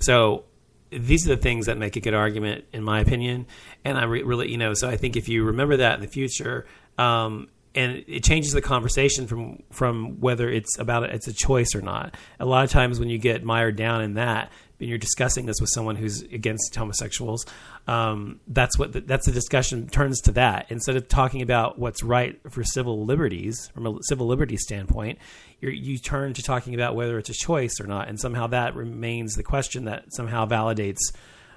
So 0.00 0.44
these 0.90 1.26
are 1.26 1.36
the 1.36 1.40
things 1.40 1.66
that 1.66 1.76
make 1.76 1.96
a 1.96 2.00
good 2.00 2.14
argument, 2.14 2.64
in 2.72 2.82
my 2.82 3.00
opinion. 3.00 3.46
And 3.84 3.98
I 3.98 4.04
re- 4.04 4.22
really, 4.22 4.50
you 4.50 4.58
know, 4.58 4.74
so 4.74 4.88
I 4.88 4.96
think 4.96 5.16
if 5.16 5.28
you 5.28 5.44
remember 5.44 5.76
that 5.78 5.96
in 5.96 6.00
the 6.00 6.08
future, 6.08 6.66
um, 6.96 7.48
and 7.74 8.04
it 8.08 8.24
changes 8.24 8.52
the 8.52 8.62
conversation 8.62 9.26
from 9.26 9.62
from 9.70 10.20
whether 10.20 10.50
it's 10.50 10.78
about 10.78 11.04
it, 11.04 11.10
it's 11.10 11.28
a 11.28 11.32
choice 11.32 11.74
or 11.74 11.82
not. 11.82 12.16
A 12.40 12.46
lot 12.46 12.64
of 12.64 12.70
times 12.70 12.98
when 12.98 13.08
you 13.08 13.18
get 13.18 13.44
mired 13.44 13.76
down 13.76 14.02
in 14.02 14.14
that, 14.14 14.50
and 14.80 14.88
you're 14.88 14.98
discussing 14.98 15.46
this 15.46 15.60
with 15.60 15.70
someone 15.70 15.96
who's 15.96 16.22
against 16.22 16.74
homosexuals, 16.74 17.44
um, 17.86 18.40
that's 18.46 18.78
what 18.78 18.92
the, 18.92 19.00
that's 19.00 19.26
the 19.26 19.32
discussion 19.32 19.88
turns 19.88 20.20
to 20.22 20.32
that 20.32 20.66
instead 20.68 20.96
of 20.96 21.08
talking 21.08 21.42
about 21.42 21.78
what's 21.78 22.02
right 22.02 22.40
for 22.50 22.62
civil 22.62 23.04
liberties 23.04 23.70
from 23.74 23.86
a 23.86 23.98
civil 24.02 24.26
liberties 24.26 24.62
standpoint. 24.62 25.18
You 25.60 25.98
turn 25.98 26.34
to 26.34 26.42
talking 26.42 26.74
about 26.74 26.94
whether 26.94 27.18
it's 27.18 27.30
a 27.30 27.34
choice 27.34 27.80
or 27.80 27.86
not, 27.86 28.08
and 28.08 28.20
somehow 28.20 28.46
that 28.48 28.76
remains 28.76 29.34
the 29.34 29.42
question 29.42 29.86
that 29.86 30.04
somehow 30.12 30.46
validates 30.46 30.98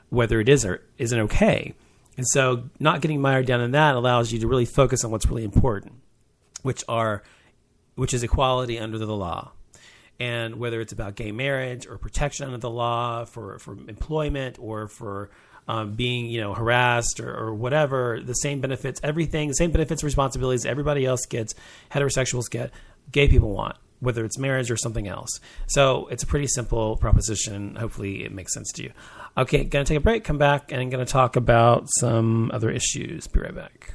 whether 0.10 0.40
it 0.40 0.50
is 0.50 0.66
or 0.66 0.82
isn't 0.98 1.20
okay. 1.20 1.74
And 2.18 2.28
so, 2.28 2.70
not 2.80 3.02
getting 3.02 3.22
mired 3.22 3.46
down 3.46 3.62
in 3.62 3.72
that 3.72 3.96
allows 3.96 4.32
you 4.32 4.40
to 4.40 4.48
really 4.48 4.66
focus 4.66 5.04
on 5.04 5.12
what's 5.12 5.26
really 5.26 5.44
important, 5.44 5.94
which 6.62 6.84
are 6.88 7.24
which 7.96 8.14
is 8.14 8.24
equality 8.24 8.80
under 8.80 8.98
the 8.98 9.06
law. 9.16 9.52
And 10.20 10.58
whether 10.58 10.80
it's 10.82 10.94
about 10.94 11.16
gay 11.16 11.32
marriage 11.32 11.88
or 11.88 11.98
protection 11.98 12.46
under 12.46 12.60
the 12.60 12.70
law 12.70 13.26
for, 13.26 13.58
for 13.58 13.74
employment 13.88 14.58
or 14.60 14.88
for 14.88 15.32
um, 15.68 15.94
being 15.94 16.26
you 16.28 16.42
know 16.42 16.54
harassed 16.54 17.20
or, 17.20 17.34
or 17.34 17.54
whatever, 17.54 18.20
the 18.22 18.34
same 18.34 18.62
benefits, 18.62 19.00
everything, 19.04 19.48
the 19.48 19.54
same 19.54 19.72
benefits, 19.72 20.04
responsibilities 20.04 20.66
everybody 20.66 21.06
else 21.06 21.26
gets, 21.26 21.54
heterosexuals 21.92 22.50
get, 22.50 22.72
gay 23.12 23.28
people 23.28 23.52
want, 23.52 23.78
whether 24.00 24.26
it's 24.26 24.38
marriage 24.38 24.70
or 24.72 24.78
something 24.78 25.08
else. 25.08 25.40
So 25.68 26.08
it's 26.08 26.24
a 26.24 26.28
pretty 26.28 26.48
simple 26.48 26.98
proposition. 26.98 27.76
Hopefully, 27.76 28.24
it 28.24 28.32
makes 28.32 28.54
sense 28.54 28.72
to 28.74 28.84
you. 28.84 28.92
Okay, 29.38 29.64
gonna 29.64 29.86
take 29.86 29.98
a 29.98 30.02
break, 30.02 30.24
come 30.24 30.38
back, 30.38 30.72
and 30.72 30.82
I'm 30.82 30.90
gonna 30.90 31.06
talk 31.06 31.36
about 31.36 31.88
some 32.00 32.52
other 32.54 32.70
issues. 32.70 33.28
Be 33.28 33.40
right 33.40 33.56
back. 33.56 33.94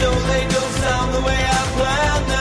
Know 0.00 0.14
they 0.28 0.46
don't 0.54 0.72
sound 0.82 1.14
the 1.14 1.20
way 1.20 1.40
I 1.56 1.60
planned 1.76 2.26
them 2.30 2.37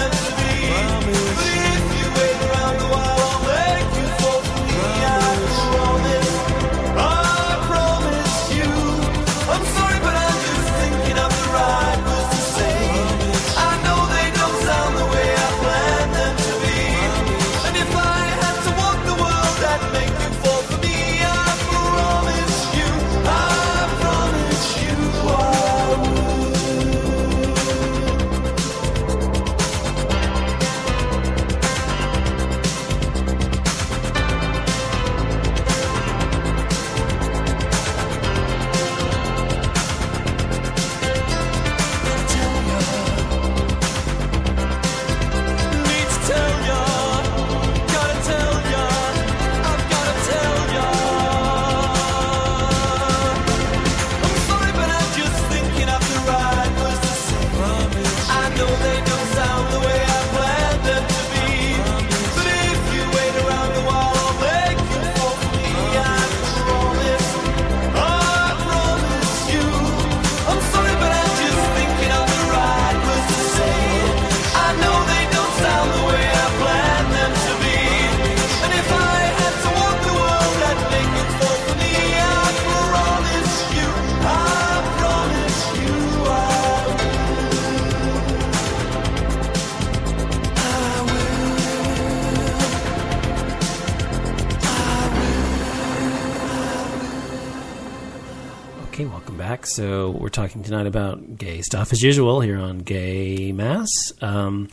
talking 100.47 100.63
tonight 100.63 100.87
about 100.87 101.37
gay 101.37 101.61
stuff 101.61 101.91
as 101.91 102.01
usual 102.01 102.39
here 102.39 102.57
on 102.57 102.77
Gay 102.79 103.51
Mass. 103.51 103.89
Um, 104.21 104.69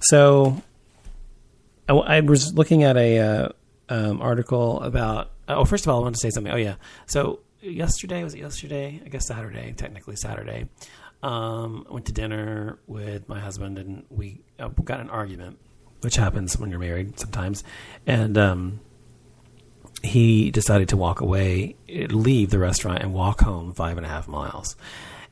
so 0.00 0.62
I, 1.86 1.92
I 1.92 2.20
was 2.20 2.54
looking 2.54 2.84
at 2.84 2.96
a 2.96 3.18
uh, 3.18 3.48
um, 3.90 4.22
article 4.22 4.80
about. 4.80 5.30
Oh, 5.46 5.66
first 5.66 5.84
of 5.84 5.90
all, 5.90 6.00
I 6.00 6.02
want 6.04 6.14
to 6.14 6.20
say 6.20 6.30
something. 6.30 6.50
Oh 6.50 6.56
yeah, 6.56 6.76
so 7.04 7.40
yesterday 7.60 8.24
was 8.24 8.32
it 8.32 8.38
yesterday? 8.38 9.02
I 9.04 9.08
guess 9.10 9.26
Saturday, 9.26 9.74
technically 9.76 10.16
Saturday. 10.16 10.70
Um, 11.22 11.84
I 11.90 11.92
went 11.92 12.06
to 12.06 12.12
dinner 12.12 12.78
with 12.86 13.28
my 13.28 13.40
husband, 13.40 13.76
and 13.76 14.04
we 14.08 14.40
uh, 14.58 14.68
got 14.68 15.00
an 15.00 15.10
argument, 15.10 15.58
which 16.00 16.16
happens 16.16 16.58
when 16.58 16.70
you're 16.70 16.80
married 16.80 17.20
sometimes, 17.20 17.62
and. 18.06 18.38
Um, 18.38 18.80
he 20.02 20.50
decided 20.50 20.88
to 20.88 20.96
walk 20.96 21.20
away, 21.20 21.76
leave 21.86 22.48
the 22.48 22.58
restaurant, 22.58 23.02
and 23.02 23.12
walk 23.12 23.42
home 23.42 23.74
five 23.74 23.98
and 23.98 24.06
a 24.06 24.08
half 24.08 24.28
miles. 24.28 24.74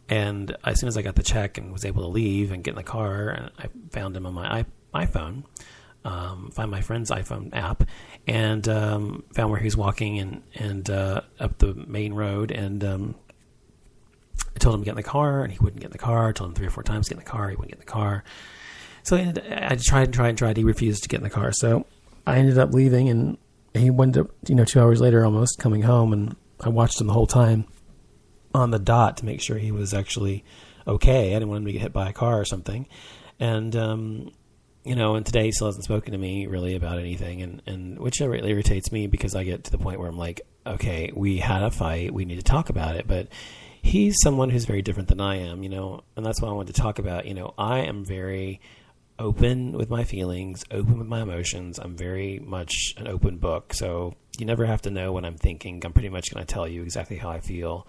And 0.09 0.57
as 0.65 0.81
soon 0.81 0.89
as 0.89 0.97
I 0.97 1.03
got 1.03 1.17
the 1.17 1.23
check 1.23 1.59
and 1.59 1.73
was 1.73 1.85
able 1.85 2.03
to 2.03 2.09
leave 2.09 2.51
and 2.51 2.65
get 2.65 2.71
in 2.71 2.77
the 2.77 2.83
car, 2.83 3.29
and 3.29 3.51
I 3.59 3.69
found 3.91 4.17
him 4.17 4.25
on 4.27 4.35
my 4.35 4.65
iPhone, 4.95 5.45
um, 6.05 6.51
find 6.51 6.71
my 6.71 6.81
friend's 6.81 7.11
iPhone 7.11 7.55
app, 7.55 7.85
and 8.27 8.67
um, 8.69 9.25
found 9.35 9.51
where 9.51 9.61
he 9.61 9.67
was 9.67 9.77
walking 9.77 10.19
and 10.19 10.43
and 10.55 10.89
uh, 10.89 11.21
up 11.39 11.59
the 11.59 11.75
main 11.75 12.15
road. 12.15 12.51
And 12.51 12.83
um, 12.85 13.15
I 14.55 14.59
told 14.59 14.75
him 14.77 14.81
to 14.81 14.85
get 14.87 14.93
in 14.93 14.97
the 14.97 15.03
car, 15.03 15.43
and 15.43 15.53
he 15.53 15.59
wouldn't 15.59 15.81
get 15.81 15.89
in 15.89 15.93
the 15.93 15.99
car. 15.99 16.29
I 16.29 16.33
told 16.33 16.51
him 16.51 16.55
three 16.55 16.67
or 16.67 16.71
four 16.71 16.85
times 16.85 17.09
to 17.09 17.15
get 17.15 17.21
in 17.21 17.25
the 17.25 17.31
car. 17.31 17.51
He 17.51 17.57
wouldn't 17.57 17.73
get 17.73 17.81
in 17.81 17.87
the 17.87 17.93
car. 17.93 18.25
So 19.03 19.17
I, 19.17 19.35
I 19.73 19.77
tried 19.77 20.05
and 20.05 20.15
tried 20.15 20.29
and 20.31 20.39
tried. 20.39 20.57
He 20.57 20.65
refused 20.65 21.03
to 21.03 21.09
get 21.09 21.19
in 21.19 21.25
the 21.25 21.31
car. 21.31 21.53
So 21.53 21.85
I 22.27 22.39
ended 22.39 22.59
up 22.59 22.73
leaving, 22.73 23.11
and 23.11 23.37
he 23.75 23.91
went 23.91 24.17
up, 24.17 24.31
you 24.49 24.55
know, 24.55 24.65
two 24.65 24.81
hours 24.81 25.03
later 25.03 25.25
almost 25.25 25.59
coming 25.59 25.83
home, 25.83 26.15
and 26.15 26.35
I 26.61 26.71
watched 26.71 26.99
him 26.99 27.09
the 27.09 27.13
whole 27.13 27.27
time 27.27 27.67
on 28.55 28.71
the 28.71 28.79
dot 28.79 29.19
to 29.19 29.25
make 29.25 29.41
sure 29.41 29.59
he 29.59 29.73
was 29.73 29.95
actually 29.95 30.45
okay. 30.87 31.31
I 31.31 31.35
didn't 31.35 31.49
want 31.49 31.63
him 31.63 31.67
to 31.67 31.73
get 31.73 31.83
hit 31.83 31.93
by 31.93 32.09
a 32.09 32.13
car 32.13 32.41
or 32.41 32.45
something. 32.45 32.87
And, 33.39 33.75
um, 33.77 34.33
you 34.85 34.97
know, 34.97 35.17
and 35.17 35.27
today 35.27 35.45
he 35.45 35.53
still 35.53 35.69
hasn't 35.69 35.85
spoken 35.85 36.13
to 36.13 36.19
me 36.19 36.47
really 36.47 36.75
about 36.75 36.99
anything, 36.99 37.43
and, 37.43 37.63
and 37.67 37.99
which 37.99 38.21
really 38.21 38.51
irritates 38.51 38.91
me 38.91 39.07
because 39.07 39.35
I 39.35 39.45
get 39.45 39.65
to 39.65 39.71
the 39.71 39.79
point 39.79 40.01
where 40.01 40.09
I'm 40.09 40.17
like, 40.17 40.41
okay, 40.67 41.13
we 41.15 41.39
had 41.39 41.63
a 41.63 41.71
fight, 41.71 42.15
we 42.15 42.25
need 42.25 42.37
to 42.37 42.43
talk 42.43 42.71
about 42.71 42.97
it, 42.97 43.07
but 43.07 43.29
he's 43.83 44.17
someone 44.23 44.51
who's 44.51 44.65
very 44.65 44.83
different 44.83 45.09
than 45.09 45.21
I 45.21 45.37
am, 45.37 45.63
you 45.63 45.69
know, 45.69 46.05
and 46.17 46.25
that's 46.25 46.41
why 46.41 46.49
I 46.49 46.53
wanted 46.53 46.75
to 46.75 46.81
talk 46.81 46.99
about, 46.99 47.27
you 47.27 47.35
know, 47.35 47.55
I 47.59 47.81
am 47.81 48.05
very 48.05 48.61
open 49.19 49.73
with 49.73 49.91
my 49.91 50.05
feelings, 50.05 50.65
open 50.71 50.99
with 50.99 51.09
my 51.09 51.23
emotions. 51.23 51.79
I'm 51.79 51.97
very 51.97 52.39
much 52.39 52.95
an 52.97 53.09
open 53.09 53.39
book, 53.39 53.75
so 53.75 54.15
you 54.39 54.47
never 54.47 54.65
have 54.65 54.83
to 54.83 54.91
know 54.91 55.13
what 55.13 55.25
I'm 55.25 55.37
thinking. 55.37 55.85
I'm 55.85 55.93
pretty 55.93 56.09
much 56.09 56.33
going 56.33 56.45
to 56.45 56.53
tell 56.53 56.69
you 56.69 56.83
exactly 56.83 57.17
how 57.17 57.31
I 57.31 57.41
feel, 57.41 57.87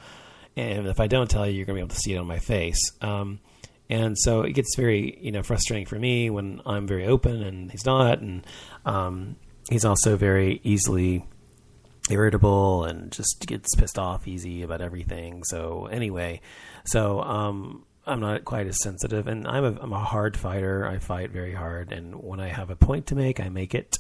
and 0.60 0.88
if 0.88 1.00
I 1.00 1.08
don't 1.08 1.30
tell 1.30 1.48
you, 1.48 1.54
you're 1.54 1.66
to 1.66 1.74
be 1.74 1.80
able 1.80 1.90
to 1.90 1.96
see 1.96 2.14
it 2.14 2.18
on 2.18 2.28
my 2.28 2.40
face. 2.40 2.80
Um, 3.02 3.40
and 3.90 4.18
so 4.18 4.42
it 4.42 4.54
gets 4.54 4.76
very, 4.76 5.18
you 5.22 5.32
know, 5.32 5.42
frustrating 5.42 5.86
for 5.86 5.98
me 5.98 6.30
when 6.30 6.62
I'm 6.66 6.88
very 6.88 7.06
open 7.06 7.42
and 7.42 7.72
he's 7.72 7.86
not, 7.86 8.20
and 8.20 8.46
um, 8.86 9.36
he's 9.70 9.86
also 9.86 10.16
very 10.16 10.62
easily 10.64 11.26
irritable 12.12 12.86
and 12.86 13.12
just 13.12 13.46
gets 13.46 13.76
pissed 13.76 13.98
off 13.98 14.28
easy 14.28 14.62
about 14.62 14.82
everything. 14.82 15.44
So 15.46 15.88
anyway, 15.88 16.42
so 16.86 17.22
um, 17.22 17.86
I'm 18.06 18.20
not 18.20 18.46
quite 18.46 18.68
as 18.68 18.82
sensitive, 18.82 19.28
and 19.28 19.48
I'm 19.48 19.64
a 19.64 19.80
I'm 19.80 19.94
a 19.94 20.04
hard 20.04 20.36
fighter. 20.36 20.88
I 20.88 20.98
fight 20.98 21.32
very 21.32 21.54
hard, 21.54 21.92
and 21.92 22.16
when 22.16 22.40
I 22.40 22.48
have 22.48 22.70
a 22.70 22.76
point 22.76 23.08
to 23.08 23.16
make, 23.16 23.40
I 23.40 23.50
make 23.50 23.76
it. 23.76 23.98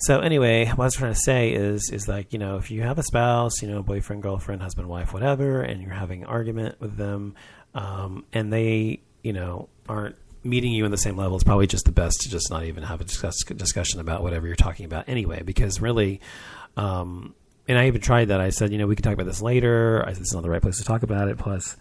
So 0.00 0.20
anyway, 0.20 0.66
what 0.66 0.78
I 0.78 0.84
was 0.84 0.94
trying 0.94 1.12
to 1.12 1.20
say 1.20 1.52
is 1.52 1.90
is 1.92 2.06
like 2.06 2.32
you 2.32 2.38
know 2.38 2.56
if 2.56 2.70
you 2.70 2.82
have 2.82 2.98
a 2.98 3.02
spouse, 3.02 3.62
you 3.62 3.68
know 3.68 3.82
boyfriend, 3.82 4.22
girlfriend, 4.22 4.62
husband, 4.62 4.88
wife, 4.88 5.12
whatever, 5.12 5.60
and 5.60 5.82
you're 5.82 5.90
having 5.90 6.22
an 6.22 6.28
argument 6.28 6.80
with 6.80 6.96
them, 6.96 7.34
um, 7.74 8.24
and 8.32 8.52
they 8.52 9.00
you 9.22 9.32
know 9.32 9.68
aren't 9.88 10.16
meeting 10.44 10.72
you 10.72 10.84
in 10.84 10.90
the 10.90 10.98
same 10.98 11.16
level, 11.16 11.36
it's 11.36 11.44
probably 11.44 11.66
just 11.66 11.84
the 11.84 11.92
best 11.92 12.20
to 12.22 12.30
just 12.30 12.50
not 12.50 12.64
even 12.64 12.82
have 12.82 13.00
a 13.00 13.04
discuss, 13.04 13.36
discussion 13.44 14.00
about 14.00 14.22
whatever 14.22 14.46
you're 14.46 14.56
talking 14.56 14.86
about 14.86 15.08
anyway, 15.08 15.42
because 15.42 15.80
really. 15.80 16.20
Um, 16.76 17.34
and 17.66 17.76
I 17.76 17.86
even 17.88 18.00
tried 18.00 18.28
that. 18.28 18.40
I 18.40 18.48
said, 18.48 18.72
you 18.72 18.78
know, 18.78 18.86
we 18.86 18.96
can 18.96 19.02
talk 19.02 19.12
about 19.12 19.26
this 19.26 19.42
later. 19.42 20.02
I 20.06 20.14
said, 20.14 20.22
it's 20.22 20.32
not 20.32 20.42
the 20.42 20.48
right 20.48 20.62
place 20.62 20.78
to 20.78 20.84
talk 20.84 21.02
about 21.02 21.28
it. 21.28 21.36
Plus, 21.36 21.76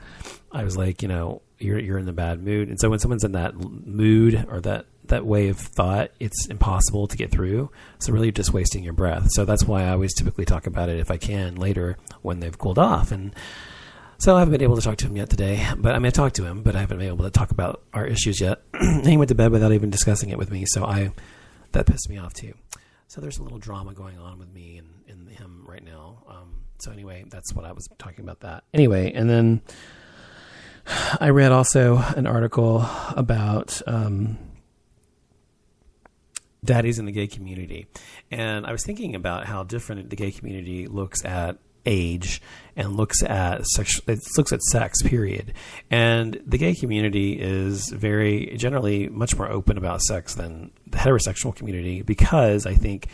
I 0.51 0.65
was 0.65 0.75
like, 0.75 1.01
you 1.01 1.07
know, 1.07 1.41
you're 1.59 1.79
you're 1.79 1.97
in 1.97 2.05
the 2.05 2.13
bad 2.13 2.43
mood, 2.43 2.67
and 2.67 2.77
so 2.79 2.89
when 2.89 2.99
someone's 2.99 3.23
in 3.23 3.31
that 3.33 3.55
mood 3.55 4.45
or 4.49 4.59
that 4.61 4.85
that 5.09 5.25
way 5.25 5.49
of 5.49 5.57
thought, 5.57 6.11
it's 6.19 6.47
impossible 6.47 7.07
to 7.07 7.17
get 7.17 7.31
through. 7.31 7.69
So 7.99 8.13
really, 8.13 8.31
just 8.31 8.53
wasting 8.53 8.83
your 8.83 8.93
breath. 8.93 9.27
So 9.31 9.45
that's 9.45 9.63
why 9.63 9.83
I 9.83 9.91
always 9.91 10.13
typically 10.13 10.45
talk 10.45 10.67
about 10.67 10.89
it 10.89 10.99
if 10.99 11.11
I 11.11 11.17
can 11.17 11.55
later 11.55 11.97
when 12.21 12.39
they've 12.39 12.57
cooled 12.57 12.79
off. 12.79 13.11
And 13.11 13.33
so 14.17 14.35
I 14.35 14.39
haven't 14.39 14.53
been 14.53 14.63
able 14.63 14.75
to 14.75 14.81
talk 14.81 14.97
to 14.97 15.07
him 15.07 15.15
yet 15.15 15.29
today. 15.29 15.67
But 15.77 15.95
I 15.95 15.99
mean, 15.99 16.07
I 16.07 16.11
talked 16.11 16.35
to 16.37 16.45
him, 16.45 16.63
but 16.63 16.75
I 16.75 16.79
haven't 16.79 16.97
been 16.97 17.07
able 17.07 17.25
to 17.25 17.31
talk 17.31 17.51
about 17.51 17.83
our 17.93 18.05
issues 18.05 18.41
yet. 18.41 18.61
he 19.03 19.17
went 19.17 19.29
to 19.29 19.35
bed 19.35 19.51
without 19.51 19.71
even 19.71 19.89
discussing 19.89 20.29
it 20.29 20.37
with 20.37 20.51
me. 20.51 20.65
So 20.65 20.85
I 20.85 21.11
that 21.73 21.85
pissed 21.85 22.09
me 22.09 22.17
off 22.17 22.33
too. 22.33 22.53
So 23.07 23.21
there's 23.21 23.37
a 23.37 23.43
little 23.43 23.59
drama 23.59 23.93
going 23.93 24.17
on 24.17 24.39
with 24.39 24.51
me 24.53 24.77
and, 24.77 24.89
and 25.07 25.29
him 25.29 25.63
right 25.67 25.83
now. 25.83 26.23
Um, 26.27 26.61
so 26.79 26.91
anyway, 26.91 27.25
that's 27.29 27.53
what 27.53 27.65
I 27.65 27.71
was 27.71 27.87
talking 27.97 28.23
about. 28.23 28.41
That 28.41 28.63
anyway, 28.73 29.11
and 29.13 29.29
then 29.29 29.61
I 31.19 31.29
read 31.29 31.51
also 31.51 31.97
an 31.97 32.27
article 32.27 32.85
about 33.15 33.81
um, 33.87 34.37
daddies 36.63 36.99
in 36.99 37.05
the 37.05 37.11
gay 37.11 37.27
community, 37.27 37.87
and 38.31 38.65
I 38.65 38.71
was 38.71 38.83
thinking 38.85 39.15
about 39.15 39.45
how 39.45 39.63
different 39.63 40.09
the 40.09 40.15
gay 40.15 40.31
community 40.31 40.87
looks 40.87 41.23
at 41.25 41.57
age 41.87 42.41
and 42.75 42.95
looks 42.95 43.23
at 43.23 43.65
sex 43.65 43.99
it 44.07 44.19
looks 44.37 44.51
at 44.51 44.61
sex 44.61 45.01
period. 45.01 45.53
And 45.89 46.39
the 46.45 46.57
gay 46.57 46.75
community 46.75 47.39
is 47.39 47.89
very 47.89 48.53
generally 48.57 49.07
much 49.09 49.35
more 49.37 49.49
open 49.49 49.77
about 49.77 50.01
sex 50.01 50.35
than 50.35 50.71
the 50.85 50.97
heterosexual 50.97 51.55
community 51.55 52.01
because 52.01 52.65
i 52.65 52.73
think 52.73 53.07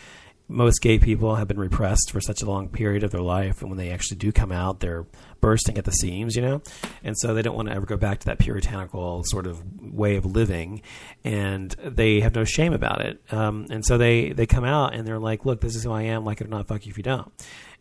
most 0.48 0.82
gay 0.82 0.98
people 0.98 1.36
have 1.36 1.48
been 1.48 1.58
repressed 1.58 2.10
for 2.10 2.20
such 2.20 2.42
a 2.42 2.46
long 2.46 2.68
period 2.68 3.02
of 3.02 3.10
their 3.10 3.22
life. 3.22 3.62
And 3.62 3.70
when 3.70 3.78
they 3.78 3.90
actually 3.90 4.18
do 4.18 4.30
come 4.32 4.52
out 4.52 4.80
they're 4.80 5.06
bursting 5.44 5.76
at 5.76 5.84
the 5.84 5.92
seams 5.92 6.34
you 6.34 6.40
know 6.40 6.62
and 7.02 7.14
so 7.18 7.34
they 7.34 7.42
don't 7.42 7.54
want 7.54 7.68
to 7.68 7.74
ever 7.74 7.84
go 7.84 7.98
back 7.98 8.18
to 8.18 8.24
that 8.24 8.38
puritanical 8.38 9.22
sort 9.26 9.46
of 9.46 9.62
way 9.92 10.16
of 10.16 10.24
living 10.24 10.80
and 11.22 11.72
they 11.84 12.20
have 12.20 12.34
no 12.34 12.44
shame 12.44 12.72
about 12.72 13.02
it 13.02 13.20
um, 13.30 13.66
and 13.68 13.84
so 13.84 13.98
they 13.98 14.30
they 14.30 14.46
come 14.46 14.64
out 14.64 14.94
and 14.94 15.06
they're 15.06 15.18
like 15.18 15.44
look 15.44 15.60
this 15.60 15.76
is 15.76 15.84
who 15.84 15.92
i 15.92 16.00
am 16.00 16.24
like 16.24 16.40
or 16.40 16.46
not 16.46 16.66
fuck 16.66 16.86
you 16.86 16.90
if 16.90 16.96
you 16.96 17.02
don't 17.02 17.30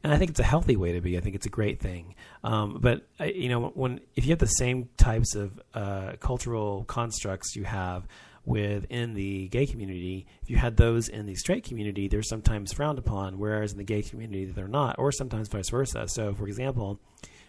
and 0.04 0.12
I 0.12 0.18
think 0.18 0.32
it's 0.32 0.40
a 0.40 0.44
healthy 0.44 0.76
way 0.76 0.92
to 0.92 1.02
be. 1.02 1.18
I 1.18 1.22
think 1.22 1.36
it's 1.36 1.46
a 1.46 1.50
great 1.50 1.80
thing. 1.80 2.16
Um, 2.44 2.80
but 2.82 3.08
uh, 3.22 3.24
you 3.24 3.48
know, 3.48 3.72
when 3.74 4.02
if 4.16 4.26
you 4.26 4.32
have 4.32 4.40
the 4.40 4.48
same 4.48 4.90
types 4.98 5.34
of 5.34 5.62
uh, 5.74 6.14
cultural 6.20 6.84
constructs 6.84 7.56
you 7.56 7.64
have 7.64 8.06
within 8.46 9.14
the 9.14 9.48
gay 9.48 9.66
community, 9.66 10.28
if 10.42 10.50
you 10.50 10.58
had 10.58 10.76
those 10.76 11.08
in 11.08 11.26
the 11.26 11.36
straight 11.36 11.64
community, 11.64 12.10
they're 12.10 12.22
sometimes 12.22 12.74
frowned 12.74 13.00
upon, 13.00 13.40
whereas 13.40 13.72
in 13.72 13.78
the 13.78 13.86
gay 13.86 14.02
community 14.02 14.46
they're 14.46 14.68
not, 14.68 15.00
or 15.00 15.12
sometimes 15.14 15.48
vice 15.48 15.70
versa. 15.70 16.06
So, 16.10 16.34
for 16.34 16.48
example, 16.48 17.00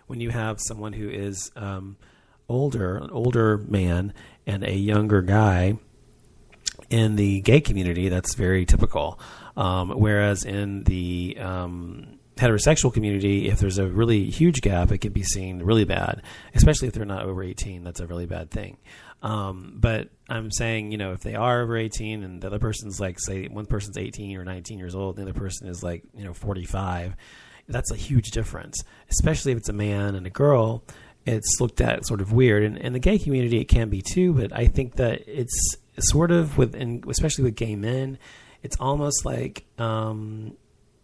when 0.06 0.20
you 0.20 0.30
have 0.30 0.60
someone 0.60 0.92
who 0.92 1.08
is 1.08 1.50
um, 1.56 1.96
older, 2.48 2.96
an 2.96 3.10
older 3.10 3.58
man, 3.58 4.12
and 4.46 4.64
a 4.64 4.74
younger 4.74 5.22
guy 5.22 5.78
in 6.90 7.16
the 7.16 7.40
gay 7.40 7.60
community, 7.60 8.08
that's 8.08 8.34
very 8.34 8.66
typical. 8.66 9.18
Um, 9.56 9.90
whereas 9.90 10.44
in 10.44 10.84
the 10.84 11.36
um, 11.40 12.18
heterosexual 12.36 12.92
community, 12.92 13.48
if 13.48 13.58
there's 13.58 13.78
a 13.78 13.86
really 13.86 14.30
huge 14.30 14.60
gap, 14.60 14.90
it 14.90 14.98
can 14.98 15.12
be 15.12 15.22
seen 15.22 15.62
really 15.62 15.84
bad, 15.84 16.22
especially 16.54 16.88
if 16.88 16.94
they're 16.94 17.04
not 17.04 17.24
over 17.24 17.42
18. 17.42 17.84
That's 17.84 18.00
a 18.00 18.06
really 18.06 18.26
bad 18.26 18.50
thing. 18.50 18.78
Um, 19.22 19.76
but 19.76 20.10
I'm 20.28 20.50
saying, 20.50 20.92
you 20.92 20.98
know, 20.98 21.12
if 21.12 21.20
they 21.20 21.34
are 21.34 21.62
over 21.62 21.76
18 21.76 22.22
and 22.22 22.42
the 22.42 22.48
other 22.48 22.58
person's 22.58 23.00
like, 23.00 23.18
say, 23.18 23.46
one 23.46 23.64
person's 23.64 23.96
18 23.96 24.36
or 24.36 24.44
19 24.44 24.78
years 24.78 24.94
old, 24.94 25.16
and 25.16 25.26
the 25.26 25.30
other 25.30 25.38
person 25.38 25.68
is 25.68 25.82
like, 25.82 26.02
you 26.14 26.24
know, 26.24 26.34
45, 26.34 27.16
that's 27.68 27.90
a 27.90 27.96
huge 27.96 28.30
difference, 28.30 28.82
especially 29.10 29.52
if 29.52 29.58
it's 29.58 29.68
a 29.68 29.74
man 29.74 30.14
and 30.14 30.26
a 30.26 30.30
girl. 30.30 30.84
It's 31.26 31.58
looked 31.58 31.80
at 31.80 32.06
sort 32.06 32.20
of 32.20 32.32
weird, 32.32 32.62
and 32.62 32.76
in 32.76 32.92
the 32.92 32.98
gay 32.98 33.18
community, 33.18 33.58
it 33.58 33.64
can 33.64 33.88
be 33.88 34.02
too. 34.02 34.34
But 34.34 34.52
I 34.52 34.66
think 34.66 34.96
that 34.96 35.22
it's 35.26 35.76
sort 35.98 36.30
of 36.30 36.58
with, 36.58 36.74
especially 37.08 37.44
with 37.44 37.56
gay 37.56 37.76
men, 37.76 38.18
it's 38.62 38.76
almost 38.78 39.24
like 39.24 39.64
um, 39.78 40.56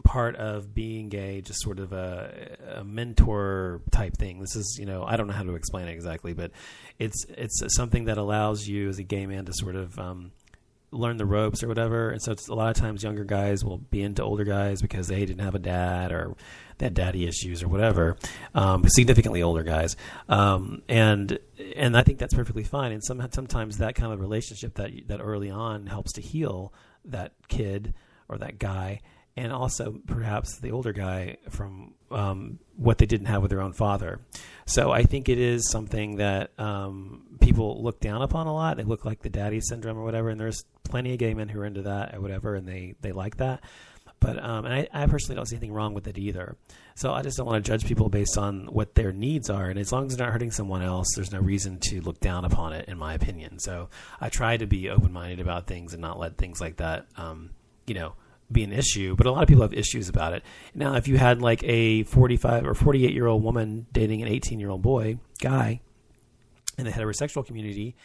part 0.05 0.37
of 0.37 0.75
being 0.75 1.09
gay, 1.09 1.41
just 1.41 1.61
sort 1.63 1.79
of 1.79 1.93
a, 1.93 2.57
a 2.77 2.85
mentor 2.85 3.81
type 3.91 4.17
thing. 4.17 4.41
This 4.41 4.57
is, 4.57 4.77
you 4.79 4.87
know, 4.87 5.05
I 5.05 5.17
don't 5.17 5.27
know 5.27 5.33
how 5.33 5.43
to 5.43 5.55
explain 5.55 5.89
it 5.89 5.93
exactly, 5.93 6.35
but 6.35 6.51
it's 6.99 7.25
it's 7.29 7.63
something 7.75 8.05
that 8.07 8.19
allows 8.19 8.67
you 8.67 8.89
as 8.89 8.99
a 8.99 9.03
gay 9.03 9.27
man 9.27 9.47
to 9.47 9.53
sort 9.55 9.77
of 9.77 9.99
um, 9.99 10.33
learn 10.93 11.17
the 11.17 11.27
ropes 11.27 11.63
or 11.63 11.69
whatever. 11.69 12.11
And 12.11 12.21
so 12.21 12.33
it's 12.33 12.49
a 12.49 12.55
lot 12.55 12.71
of 12.71 12.77
times 12.77 13.03
younger 13.03 13.25
guys 13.25 13.65
will 13.65 13.79
be 13.79 14.03
into 14.03 14.23
older 14.23 14.45
guys 14.45 14.83
because 14.83 15.07
they 15.07 15.25
didn't 15.25 15.45
have 15.45 15.55
a 15.55 15.61
dad 15.61 16.13
or 16.13 16.35
they 16.79 16.87
had 16.87 16.95
daddy 16.95 17.27
issues 17.27 17.63
or 17.63 17.69
whatever. 17.69 18.17
Um, 18.55 18.89
significantly 18.89 19.43
older 19.43 19.63
guys, 19.63 19.97
um, 20.29 20.83
and 20.89 21.39
and 21.77 21.97
I 21.97 22.03
think 22.03 22.19
that's 22.19 22.35
perfectly 22.35 22.65
fine. 22.65 22.93
And 22.93 23.05
some, 23.05 23.27
sometimes 23.33 23.79
that 23.79 23.95
kind 23.95 24.13
of 24.13 24.21
relationship 24.21 24.75
that 24.75 24.91
that 25.09 25.21
early 25.21 25.51
on 25.51 25.87
helps 25.87 26.13
to 26.13 26.21
heal 26.21 26.73
that 27.05 27.33
kid 27.49 27.95
or 28.29 28.39
that 28.39 28.59
guy 28.59 29.01
and 29.37 29.53
also 29.53 30.01
perhaps 30.07 30.59
the 30.59 30.73
older 30.73 30.93
guy 30.93 31.37
from 31.49 31.95
um, 32.11 32.59
what 32.77 32.99
they 32.99 33.07
didn't 33.07 33.27
have 33.27 33.43
with 33.43 33.51
their 33.51 33.61
own 33.61 33.73
father. 33.73 34.21
So 34.67 34.91
I 34.91 35.03
think 35.05 35.29
it 35.29 35.39
is 35.39 35.71
something 35.71 36.17
that 36.17 36.53
um, 36.59 37.39
people 37.41 37.83
look 37.83 38.01
down 38.01 38.23
upon 38.23 38.47
a 38.47 38.55
lot. 38.55 38.77
They 38.77 38.83
look 38.85 39.05
like 39.05 39.23
the 39.23 39.29
daddy 39.29 39.61
syndrome 39.61 39.99
or 39.99 40.05
whatever, 40.05 40.29
and 40.29 40.41
there's 40.41 40.65
plenty 40.85 41.13
of 41.13 41.19
gay 41.19 41.35
men 41.35 41.49
who 41.49 41.61
are 41.61 41.67
into 41.67 41.83
that 41.83 42.15
or 42.15 42.21
whatever, 42.21 42.55
and 42.55 42.67
they 42.67 42.95
they 43.01 43.13
like 43.13 43.37
that. 43.37 43.63
But 44.21 44.43
um, 44.43 44.67
and 44.67 44.75
I, 44.75 44.89
I 44.93 45.07
personally 45.07 45.37
don't 45.37 45.47
see 45.47 45.57
anything 45.57 45.73
wrong 45.73 45.95
with 45.95 46.07
it 46.07 46.19
either. 46.19 46.57
So 46.95 47.13
I 47.13 47.23
just 47.23 47.39
don't 47.39 47.47
want 47.47 47.65
to 47.65 47.71
judge 47.71 47.87
people 47.87 48.11
based 48.11 48.37
on 48.37 48.67
what 48.67 48.95
their 48.95 49.13
needs 49.13 49.49
are, 49.49 49.71
and 49.71 49.79
as 49.79 49.93
long 49.93 50.07
as 50.07 50.17
they're 50.17 50.27
not 50.27 50.33
hurting 50.33 50.51
someone 50.51 50.83
else, 50.83 51.09
there's 51.15 51.33
no 51.33 51.41
reason 51.41 51.79
to 51.89 52.03
look 52.03 52.21
down 52.21 52.45
upon 52.45 52.75
it, 52.75 52.89
in 52.89 52.99
my 52.99 53.15
opinion. 53.15 53.59
So 53.59 53.89
I 54.21 54.29
try 54.29 54.59
to 54.59 54.67
be 54.67 54.91
open 54.91 55.13
minded 55.13 55.41
about 55.41 55.67
things 55.67 55.95
and 55.95 56.03
not 56.03 56.19
let 56.19 56.37
things 56.37 56.61
like 56.61 56.77
that, 56.77 57.07
um, 57.17 57.51
you 57.87 57.95
know, 57.95 58.13
be 58.51 58.65
an 58.65 58.73
issue, 58.73 59.17
but 59.17 59.27
a 59.27 59.33
lot 59.33 59.43
of 59.43 59.49
people 59.49 59.63
have 59.63 59.75
issues 59.75 60.09
about 60.09 60.33
it. 60.33 60.43
Now, 60.75 60.97
if 60.97 61.09
you 61.09 61.17
had 61.17 61.41
like 61.41 61.63
a 61.65 62.03
45 62.05 62.67
or 62.67 62.75
48 62.75 63.13
year 63.13 63.27
old 63.27 63.43
woman 63.43 63.87
dating 63.93 64.23
an 64.23 64.29
18 64.29 64.59
year 64.59 64.71
old 64.71 64.83
boy, 64.83 65.19
guy, 65.41 65.81
in 66.79 66.85
the 66.85 66.91
heterosexual 66.91 67.47
community, 67.47 67.97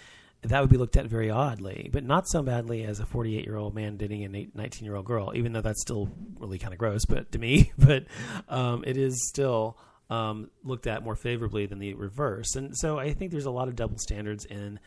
that 0.43 0.61
would 0.61 0.69
be 0.69 0.77
looked 0.77 0.97
at 0.97 1.07
very 1.07 1.29
oddly, 1.29 1.89
but 1.91 2.03
not 2.03 2.27
so 2.27 2.43
badly 2.43 2.83
as 2.83 2.99
a 2.99 3.05
48 3.05 3.45
year 3.45 3.55
old 3.55 3.73
man 3.73 3.97
dating 3.97 4.23
a 4.23 4.47
19 4.53 4.85
year 4.85 4.95
old 4.95 5.05
girl, 5.05 5.31
even 5.35 5.53
though 5.53 5.61
that's 5.61 5.81
still 5.81 6.09
really 6.39 6.59
kind 6.59 6.73
of 6.73 6.79
gross, 6.79 7.05
but 7.05 7.31
to 7.31 7.39
me, 7.39 7.71
but 7.77 8.05
um, 8.49 8.83
it 8.85 8.97
is 8.97 9.27
still 9.29 9.77
um, 10.09 10.51
looked 10.63 10.87
at 10.87 11.03
more 11.03 11.15
favorably 11.15 11.65
than 11.65 11.79
the 11.79 11.93
reverse. 11.95 12.55
And 12.55 12.77
so 12.77 12.99
I 12.99 13.13
think 13.13 13.31
there's 13.31 13.45
a 13.45 13.51
lot 13.51 13.67
of 13.67 13.75
double 13.75 13.97
standards 13.97 14.45
in 14.45 14.79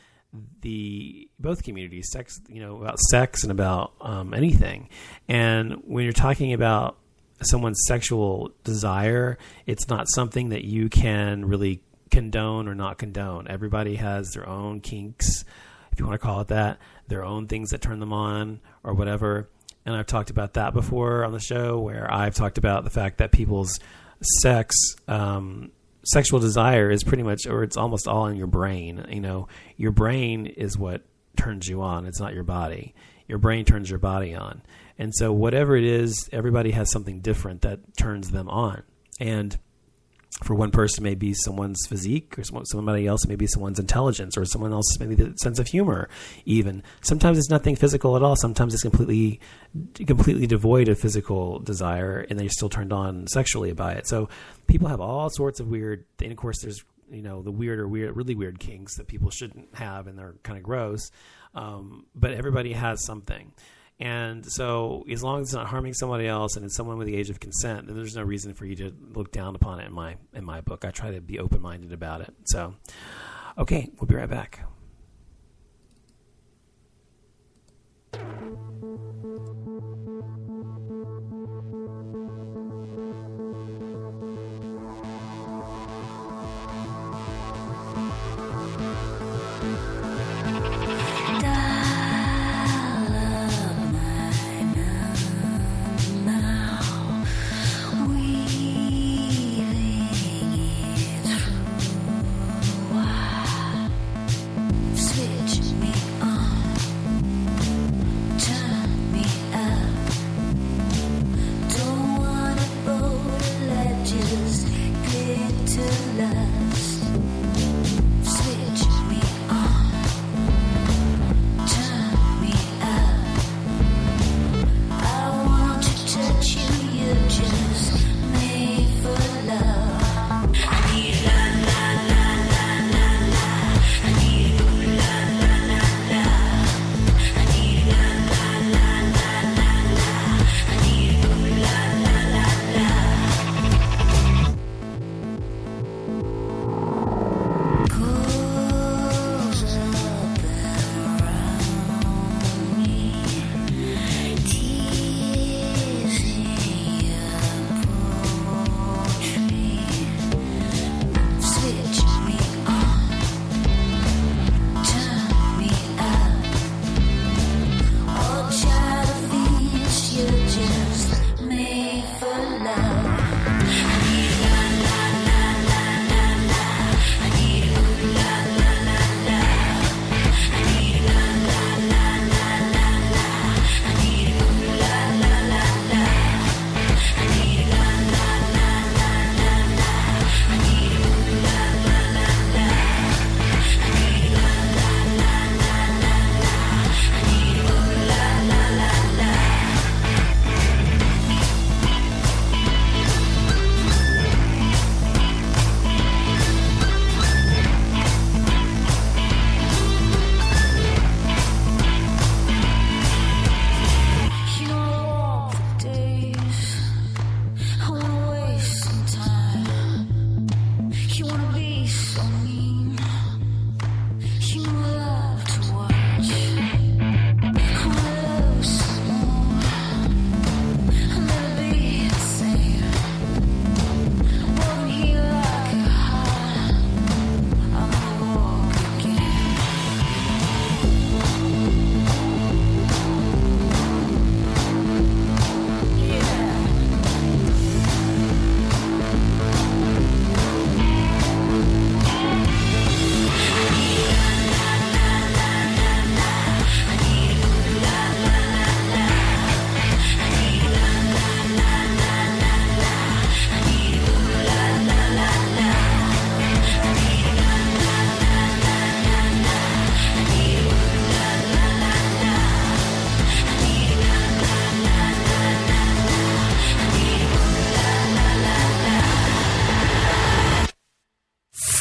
the 0.61 1.29
both 1.39 1.62
communities, 1.62 2.09
sex, 2.11 2.41
you 2.49 2.61
know, 2.61 2.76
about 2.76 2.99
sex 2.99 3.43
and 3.43 3.53
about 3.53 3.93
um, 4.01 4.35
anything. 4.35 4.89
And 5.26 5.83
when 5.87 6.05
you're 6.05 6.12
talking 6.12 6.53
about 6.53 6.99
someone's 7.43 7.83
sexual 7.87 8.53
desire, 8.64 9.39
it's 9.66 9.89
not 9.89 10.07
something 10.09 10.51
that 10.51 10.64
you 10.64 10.89
can 10.89 11.45
really 11.45 11.83
condone 12.11 12.68
or 12.68 12.74
not 12.74 12.99
condone. 12.99 13.47
Everybody 13.49 13.97
has 13.97 14.31
their 14.31 14.49
own 14.49 14.81
kinks, 14.81 15.45
if 15.93 15.99
you 15.99 16.07
want 16.07 16.20
to 16.20 16.24
call 16.26 16.41
it 16.41 16.49
that, 16.49 16.79
their 17.07 17.24
own 17.24 17.47
things 17.47 17.70
that 17.70 17.81
turn 17.81 18.01
them 18.01 18.12
on 18.12 18.61
or 18.83 18.95
whatever. 18.95 19.49
And 19.87 19.97
I've 19.97 20.07
talked 20.07 20.31
about 20.31 20.55
that 20.55 20.74
before 20.74 21.24
on 21.24 21.33
the 21.33 21.41
show, 21.41 21.79
where 21.79 22.12
I've 22.12 22.35
talked 22.35 22.59
about 22.59 22.85
the 22.85 22.91
fact 22.91 23.18
that 23.18 23.33
people's 23.33 23.79
sex 24.20 24.74
um, 25.07 25.70
sexual 26.09 26.41
desire 26.41 26.91
is 26.91 27.05
pretty 27.05 27.23
much, 27.23 27.47
or 27.47 27.63
it's 27.63 27.77
almost 27.77 28.09
all 28.09 28.27
in 28.27 28.37
your 28.37 28.47
brain. 28.47 29.05
You 29.09 29.21
know, 29.21 29.49
your 29.77 29.93
brain 29.93 30.47
is 30.47 30.77
what 30.77 31.03
turns 31.37 31.69
you 31.69 31.83
on. 31.83 32.07
It's 32.07 32.21
not 32.21 32.35
your 32.35 32.45
body. 32.45 32.95
Your 33.27 33.39
brain 33.39 33.65
turns 33.65 33.91
your 33.91 33.99
body 33.99 34.35
on. 34.35 34.63
And 34.99 35.15
so, 35.15 35.33
whatever 35.33 35.77
it 35.77 35.85
is, 35.85 36.29
everybody 36.33 36.73
has 36.73 36.91
something 36.91 37.21
different 37.21 37.63
that 37.63 37.97
turns 37.97 38.31
them 38.31 38.49
on. 38.49 38.83
And 39.21 39.57
for 40.43 40.55
one 40.55 40.70
person, 40.70 41.03
maybe 41.03 41.34
someone's 41.34 41.84
physique, 41.89 42.39
or 42.39 42.45
somebody 42.45 43.07
else, 43.07 43.26
maybe 43.26 43.47
someone's 43.47 43.78
intelligence, 43.78 44.36
or 44.36 44.45
someone 44.45 44.72
else, 44.72 44.99
maybe 45.01 45.14
the 45.14 45.34
sense 45.36 45.59
of 45.59 45.66
humor. 45.66 46.09
Even 46.45 46.82
sometimes 47.01 47.39
it's 47.39 47.51
nothing 47.51 47.74
physical 47.74 48.16
at 48.16 48.22
all. 48.22 48.36
Sometimes 48.36 48.72
it's 48.72 48.82
completely, 48.82 49.41
completely 50.07 50.47
devoid 50.47 50.89
of 50.89 50.99
physical 50.99 51.59
desire, 51.59 52.24
and 52.30 52.39
they're 52.39 52.49
still 52.49 52.68
turned 52.68 52.93
on 52.93 53.26
sexually 53.26 53.72
by 53.72 53.93
it. 53.93 54.07
So 54.07 54.28
people 54.68 54.89
have 54.89 55.01
all 55.01 55.28
sorts 55.30 55.61
of 55.61 55.68
weird. 55.68 56.05
And 56.22 56.30
of 56.30 56.39
course, 56.39 56.61
there's 56.62 56.84
you 57.11 57.22
know 57.22 57.43
the 57.43 57.51
weird 57.51 57.80
or 57.80 57.89
weird, 57.89 58.16
really 58.16 58.34
weird 58.34 58.61
kinks 58.61 58.97
that 58.97 59.09
people 59.09 59.30
shouldn't 59.30 59.74
have, 59.74 60.07
and 60.07 60.18
they're 60.18 60.36
kind 60.45 60.57
of 60.59 60.62
gross. 60.62 61.11
Um, 61.55 62.07
but 62.14 62.32
everybody 62.32 62.72
has 62.74 63.05
something. 63.05 63.53
And 64.01 64.47
so, 64.47 65.05
as 65.11 65.25
long 65.25 65.41
as 65.41 65.49
it's 65.49 65.55
not 65.55 65.67
harming 65.67 65.95
somebody 65.95 66.29
else 66.29 66.55
and 66.55 66.65
it's 66.65 66.77
someone 66.77 66.99
with 66.99 67.09
the 67.09 67.17
age 67.17 67.31
of 67.31 67.41
consent, 67.41 67.87
then 67.87 67.97
there's 67.97 68.15
no 68.15 68.23
reason 68.23 68.55
for 68.55 68.65
you 68.65 68.77
to 68.77 68.93
look 69.13 69.33
down 69.33 69.57
upon 69.57 69.81
it. 69.81 69.87
In 69.87 69.93
my 69.93 70.17
in 70.33 70.45
my 70.45 70.61
book, 70.61 70.85
I 70.85 70.91
try 70.91 71.11
to 71.11 71.21
be 71.21 71.41
open 71.41 71.61
minded 71.61 71.93
about 71.93 72.21
it. 72.21 72.33
So, 72.45 72.75
okay, 73.57 73.91
we'll 73.99 74.07
be 74.07 74.15
right 74.15 74.31
back. 74.31 74.61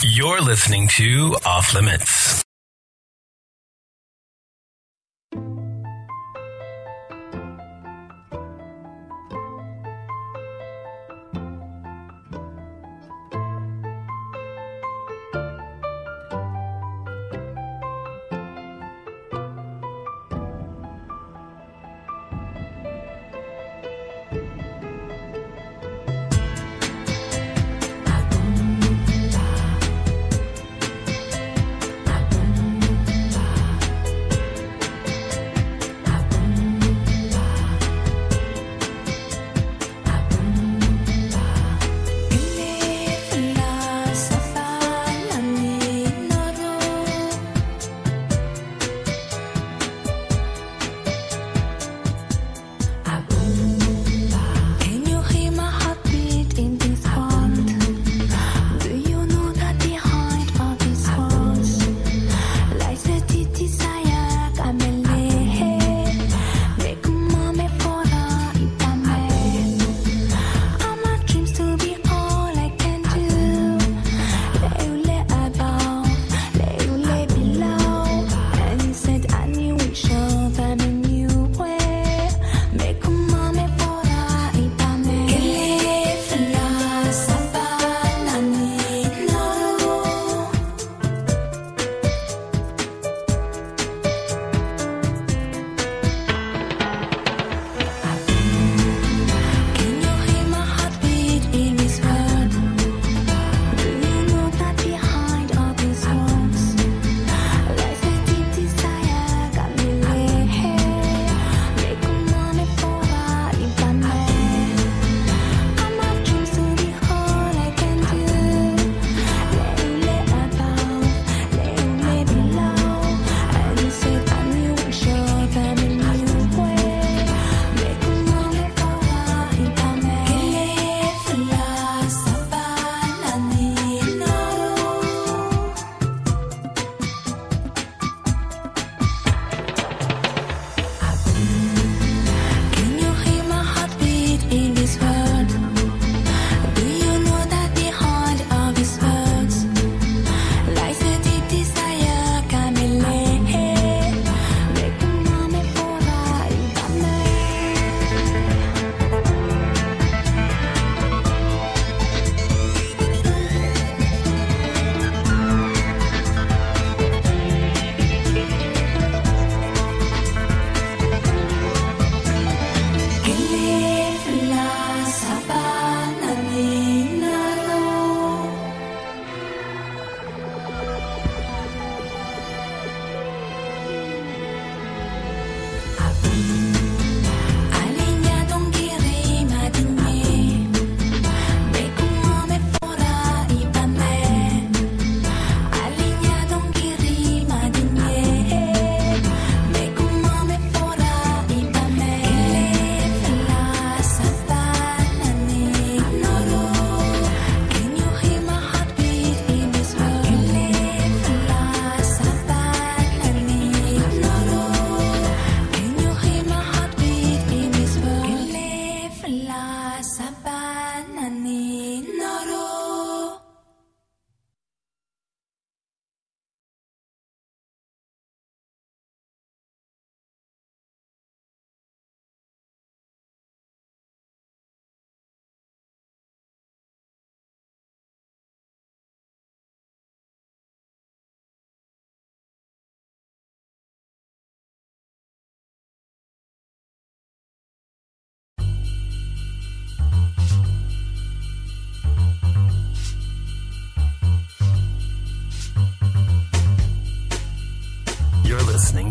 You're 0.09 0.39
listening 0.39 0.87
to 0.95 1.35
Off 1.45 1.73
Limits. 1.73 2.46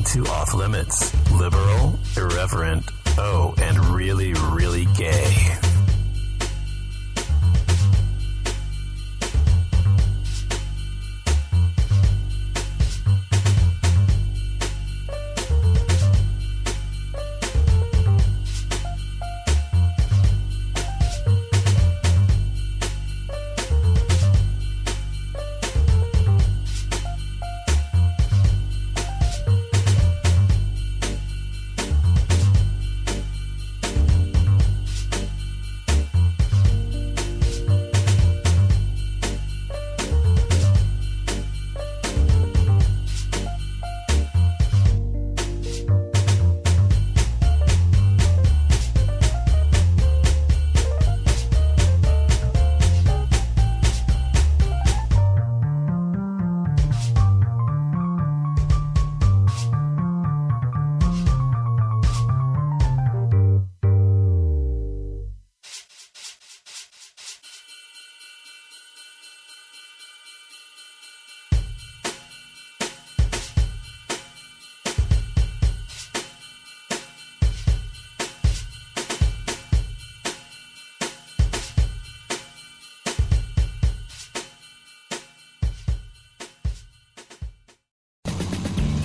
to 0.07 0.25
Off 0.27 0.55
Limits 0.55 1.13
liberal, 1.33 1.99
irreverent, 2.17 2.85
oh, 3.19 3.55
and 3.59 3.79
really, 3.87 4.35
really 4.53 4.87
gay. 4.97 5.76